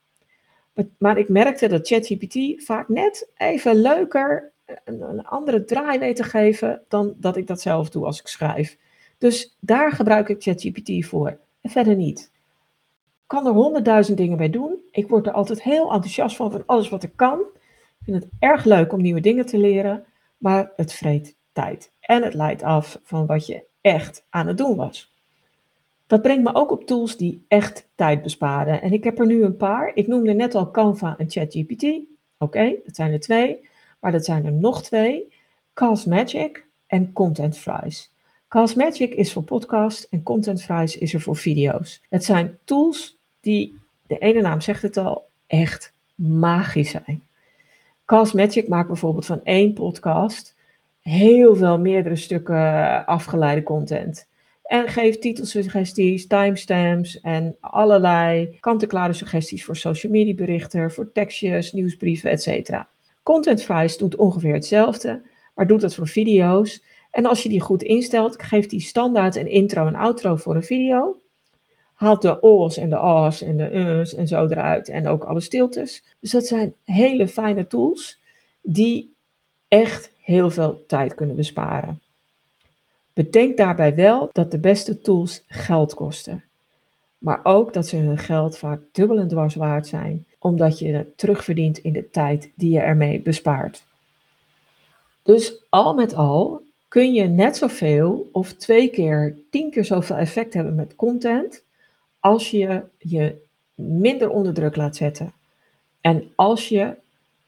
Maar 0.98 1.18
ik 1.18 1.28
merkte 1.28 1.68
dat 1.68 1.86
ChatGPT 1.86 2.64
vaak 2.64 2.88
net 2.88 3.30
even 3.36 3.74
leuker 3.74 4.52
een, 4.84 5.00
een 5.00 5.24
andere 5.24 5.64
draai 5.64 5.98
weet 5.98 6.16
te 6.16 6.24
geven 6.24 6.82
dan 6.88 7.14
dat 7.16 7.36
ik 7.36 7.46
dat 7.46 7.60
zelf 7.60 7.90
doe 7.90 8.04
als 8.04 8.20
ik 8.20 8.26
schrijf. 8.26 8.78
Dus 9.18 9.56
daar 9.60 9.92
gebruik 9.92 10.28
ik 10.28 10.42
ChatGPT 10.42 11.06
voor 11.06 11.38
en 11.62 11.70
verder 11.70 11.96
niet. 11.96 12.30
Ik 13.22 13.38
kan 13.38 13.46
er 13.46 13.52
honderdduizend 13.52 14.16
dingen 14.16 14.36
bij 14.36 14.50
doen. 14.50 14.76
Ik 14.90 15.08
word 15.08 15.26
er 15.26 15.32
altijd 15.32 15.62
heel 15.62 15.92
enthousiast 15.92 16.36
van, 16.36 16.50
van 16.50 16.62
alles 16.66 16.88
wat 16.88 17.02
ik 17.02 17.12
kan. 17.16 17.40
Ik 17.40 18.04
vind 18.04 18.22
het 18.22 18.32
erg 18.38 18.64
leuk 18.64 18.92
om 18.92 19.00
nieuwe 19.00 19.20
dingen 19.20 19.46
te 19.46 19.58
leren, 19.58 20.04
maar 20.36 20.72
het 20.76 20.92
vreet 20.92 21.36
tijd. 21.52 21.92
En 22.00 22.22
het 22.22 22.34
leidt 22.34 22.62
af 22.62 23.00
van 23.02 23.26
wat 23.26 23.46
je 23.46 23.64
echt 23.80 24.26
aan 24.30 24.46
het 24.46 24.58
doen 24.58 24.76
was. 24.76 25.12
Dat 26.06 26.22
brengt 26.22 26.44
me 26.44 26.54
ook 26.54 26.70
op 26.70 26.86
tools 26.86 27.16
die 27.16 27.44
echt 27.48 27.88
tijd 27.94 28.22
besparen. 28.22 28.82
En 28.82 28.92
ik 28.92 29.04
heb 29.04 29.18
er 29.18 29.26
nu 29.26 29.44
een 29.44 29.56
paar. 29.56 29.90
Ik 29.94 30.06
noemde 30.06 30.32
net 30.32 30.54
al 30.54 30.70
Canva 30.70 31.14
en 31.18 31.30
ChatGPT. 31.30 31.86
Oké, 32.38 32.74
dat 32.84 32.96
zijn 32.96 33.12
er 33.12 33.20
twee. 33.20 33.68
Maar 34.00 34.12
dat 34.12 34.24
zijn 34.24 34.46
er 34.46 34.52
nog 34.52 34.82
twee. 34.82 35.32
Magic 36.06 36.66
en 36.86 37.12
Content 37.12 37.58
Fries. 37.58 38.11
Magic 38.52 39.14
is 39.14 39.32
voor 39.32 39.42
podcast 39.42 40.06
en 40.10 40.22
Content 40.22 40.62
Fries 40.62 40.98
is 40.98 41.14
er 41.14 41.20
voor 41.20 41.36
video's. 41.36 42.00
Het 42.08 42.24
zijn 42.24 42.58
tools 42.64 43.16
die, 43.40 43.78
de 44.06 44.18
ene 44.18 44.40
naam 44.40 44.60
zegt 44.60 44.82
het 44.82 44.96
al, 44.96 45.28
echt 45.46 45.92
magisch 46.14 46.90
zijn. 46.90 47.22
Magic 48.06 48.68
maakt 48.68 48.86
bijvoorbeeld 48.86 49.26
van 49.26 49.40
één 49.44 49.72
podcast 49.72 50.54
heel 51.00 51.56
veel 51.56 51.78
meerdere 51.78 52.16
stukken 52.16 53.06
afgeleide 53.06 53.62
content. 53.62 54.28
En 54.62 54.88
geeft 54.88 55.20
titelsuggesties, 55.20 56.26
timestamps 56.26 57.20
en 57.20 57.56
allerlei 57.60 58.56
kant-en-klare 58.60 59.12
suggesties 59.12 59.64
voor 59.64 59.76
social 59.76 60.12
media 60.12 60.34
berichten, 60.34 60.92
voor 60.92 61.12
tekstjes, 61.12 61.72
nieuwsbrieven, 61.72 62.30
etc. 62.30 62.82
Content 63.22 63.62
Fries 63.62 63.98
doet 63.98 64.16
ongeveer 64.16 64.54
hetzelfde, 64.54 65.22
maar 65.54 65.66
doet 65.66 65.82
het 65.82 65.94
voor 65.94 66.08
video's. 66.08 66.82
En 67.12 67.26
als 67.26 67.42
je 67.42 67.48
die 67.48 67.60
goed 67.60 67.82
instelt, 67.82 68.42
geeft 68.42 68.70
die 68.70 68.80
standaard 68.80 69.36
een 69.36 69.48
intro 69.48 69.86
en 69.86 69.94
outro 69.94 70.36
voor 70.36 70.54
een 70.54 70.62
video. 70.62 71.20
Haalt 71.94 72.22
de 72.22 72.42
o's 72.42 72.76
en 72.76 72.90
de 72.90 72.96
a's 72.96 73.42
en 73.42 73.56
de 73.56 73.74
u's 73.74 74.14
en 74.14 74.28
zo 74.28 74.46
eruit 74.46 74.88
en 74.88 75.06
ook 75.06 75.24
alle 75.24 75.40
stiltes. 75.40 76.04
Dus 76.20 76.30
dat 76.30 76.46
zijn 76.46 76.74
hele 76.84 77.28
fijne 77.28 77.66
tools 77.66 78.18
die 78.60 79.14
echt 79.68 80.12
heel 80.20 80.50
veel 80.50 80.84
tijd 80.86 81.14
kunnen 81.14 81.36
besparen. 81.36 82.00
Bedenk 83.12 83.56
daarbij 83.56 83.94
wel 83.94 84.30
dat 84.32 84.50
de 84.50 84.58
beste 84.58 85.00
tools 85.00 85.44
geld 85.46 85.94
kosten. 85.94 86.44
Maar 87.18 87.40
ook 87.42 87.72
dat 87.72 87.86
ze 87.86 87.96
hun 87.96 88.18
geld 88.18 88.58
vaak 88.58 88.80
dubbel 88.92 89.18
en 89.18 89.28
dwars 89.28 89.54
waard 89.54 89.86
zijn, 89.86 90.26
omdat 90.38 90.78
je 90.78 90.88
het 90.88 91.18
terugverdient 91.18 91.78
in 91.78 91.92
de 91.92 92.10
tijd 92.10 92.50
die 92.54 92.70
je 92.70 92.80
ermee 92.80 93.20
bespaart. 93.20 93.84
Dus 95.22 95.62
al 95.68 95.94
met 95.94 96.14
al 96.14 96.62
kun 96.92 97.12
je 97.12 97.24
net 97.24 97.56
zoveel 97.56 98.28
of 98.32 98.52
twee 98.52 98.90
keer, 98.90 99.36
tien 99.50 99.70
keer 99.70 99.84
zoveel 99.84 100.16
effect 100.16 100.54
hebben 100.54 100.74
met 100.74 100.94
content 100.94 101.64
als 102.20 102.50
je 102.50 102.82
je 102.98 103.36
minder 103.74 104.30
onder 104.30 104.54
druk 104.54 104.76
laat 104.76 104.96
zetten. 104.96 105.32
En 106.00 106.32
als 106.34 106.68
je 106.68 106.96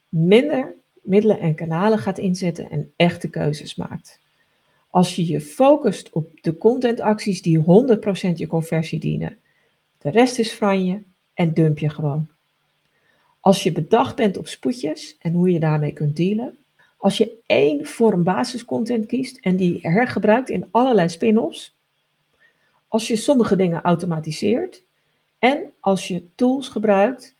minder 0.09 0.75
middelen 1.03 1.39
en 1.39 1.55
kanalen 1.55 1.99
gaat 1.99 2.19
inzetten 2.19 2.71
en 2.71 2.93
echte 2.97 3.29
keuzes 3.29 3.75
maakt. 3.75 4.21
Als 4.91 5.17
je 5.17 5.27
je 5.27 5.41
focust 5.41 6.11
op 6.13 6.31
de 6.41 6.57
contentacties 6.57 7.43
die 7.43 7.59
100% 7.59 7.63
je 8.35 8.47
conversie 8.47 9.01
dienen. 9.01 9.39
De 9.99 10.11
rest 10.11 10.39
is 10.39 10.53
franje 10.53 11.03
en 11.35 11.55
dump 11.55 11.79
je 11.79 11.89
gewoon. 11.89 12.29
Als 13.41 13.63
je 13.63 13.73
bedacht 13.73 14.17
bent 14.17 14.37
op 14.37 14.47
spoedjes 14.47 15.17
en 15.19 15.33
hoe 15.33 15.51
je 15.51 15.61
daarmee 15.61 15.93
kunt 15.93 16.17
dealen. 16.17 16.59
Als 17.05 17.17
je 17.17 17.39
één 17.47 17.87
vorm 17.87 18.23
basiscontent 18.23 19.07
kiest 19.07 19.39
en 19.39 19.57
die 19.57 19.79
hergebruikt 19.83 20.49
in 20.49 20.69
allerlei 20.71 21.09
spin-offs. 21.09 21.77
als 22.89 23.09
je 23.09 23.17
sommige 23.17 23.57
dingen 23.57 23.83
automatiseert 23.83 24.85
en 25.39 25.73
als 25.81 26.09
je 26.09 26.35
tools 26.35 26.69
gebruikt, 26.69 27.37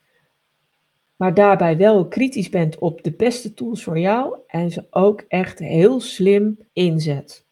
maar 1.17 1.35
daarbij 1.35 1.77
wel 1.77 2.09
kritisch 2.09 2.49
bent 2.49 2.79
op 2.79 3.03
de 3.03 3.13
beste 3.13 3.55
tools 3.55 3.83
voor 3.83 3.99
jou 3.99 4.39
en 4.47 4.71
ze 4.71 4.85
ook 4.91 5.25
echt 5.29 5.59
heel 5.59 6.01
slim 6.01 6.59
inzet. 6.73 7.45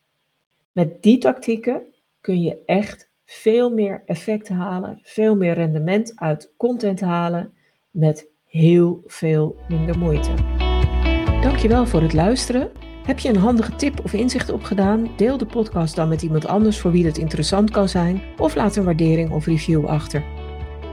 Met 0.73 1.03
die 1.03 1.19
tactieken 1.19 1.83
kun 2.21 2.43
je 2.43 2.63
echt 2.67 3.09
veel 3.25 3.71
meer 3.71 4.03
effect 4.07 4.49
halen, 4.49 4.99
veel 5.03 5.37
meer 5.37 5.55
rendement 5.55 6.13
uit 6.17 6.53
content 6.57 7.01
halen 7.01 7.53
met 7.91 8.27
heel 8.45 9.03
veel 9.07 9.57
minder 9.69 9.99
moeite. 9.99 10.62
Dankjewel 11.43 11.87
voor 11.87 12.03
het 12.03 12.13
luisteren. 12.13 12.71
Heb 13.05 13.19
je 13.19 13.29
een 13.29 13.37
handige 13.37 13.75
tip 13.75 14.01
of 14.05 14.13
inzicht 14.13 14.51
opgedaan? 14.51 15.11
Deel 15.17 15.39
de 15.39 15.47
podcast 15.47 15.97
dan 15.97 16.09
met 16.09 16.23
iemand 16.23 16.47
anders 16.47 16.81
voor 16.81 16.91
wie 16.91 17.07
het 17.07 17.19
interessant 17.19 17.71
kan 17.71 17.89
zijn 17.89 18.23
of 18.39 18.55
laat 18.55 18.77
een 18.77 18.85
waardering 18.85 19.31
of 19.31 19.47
review 19.47 19.87
achter. 19.87 20.25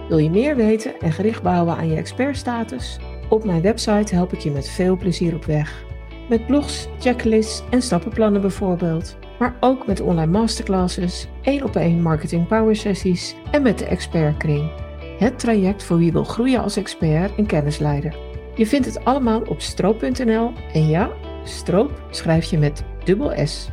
Wil 0.07 0.17
je 0.17 0.29
meer 0.29 0.55
weten 0.55 0.99
en 0.99 1.11
gericht 1.11 1.43
bouwen 1.43 1.75
aan 1.75 1.89
je 1.89 1.95
expertstatus? 1.95 2.99
Op 3.29 3.45
mijn 3.45 3.61
website 3.61 4.15
help 4.15 4.33
ik 4.33 4.39
je 4.39 4.51
met 4.51 4.69
veel 4.69 4.97
plezier 4.97 5.35
op 5.35 5.45
weg. 5.45 5.85
Met 6.29 6.45
blogs, 6.45 6.87
checklists 6.99 7.63
en 7.69 7.81
stappenplannen 7.81 8.41
bijvoorbeeld. 8.41 9.17
Maar 9.39 9.55
ook 9.59 9.87
met 9.87 10.01
online 10.01 10.31
masterclasses, 10.31 11.27
één 11.41 11.63
op 11.63 11.75
één 11.75 12.01
marketing 12.01 12.47
power 12.47 12.75
sessies 12.75 13.35
en 13.51 13.61
met 13.61 13.79
de 13.79 13.85
expertkring. 13.85 14.71
Het 15.19 15.39
traject 15.39 15.83
voor 15.83 15.97
wie 15.97 16.11
wil 16.11 16.23
groeien 16.23 16.61
als 16.61 16.77
expert 16.77 17.35
en 17.35 17.45
kennisleider. 17.45 18.28
Je 18.59 18.67
vindt 18.67 18.85
het 18.85 19.05
allemaal 19.05 19.41
op 19.41 19.61
stroop.nl 19.61 20.51
en 20.73 20.87
ja, 20.87 21.11
stroop 21.43 22.01
schrijf 22.09 22.45
je 22.45 22.57
met 22.57 22.83
dubbel 23.03 23.47
S. 23.47 23.69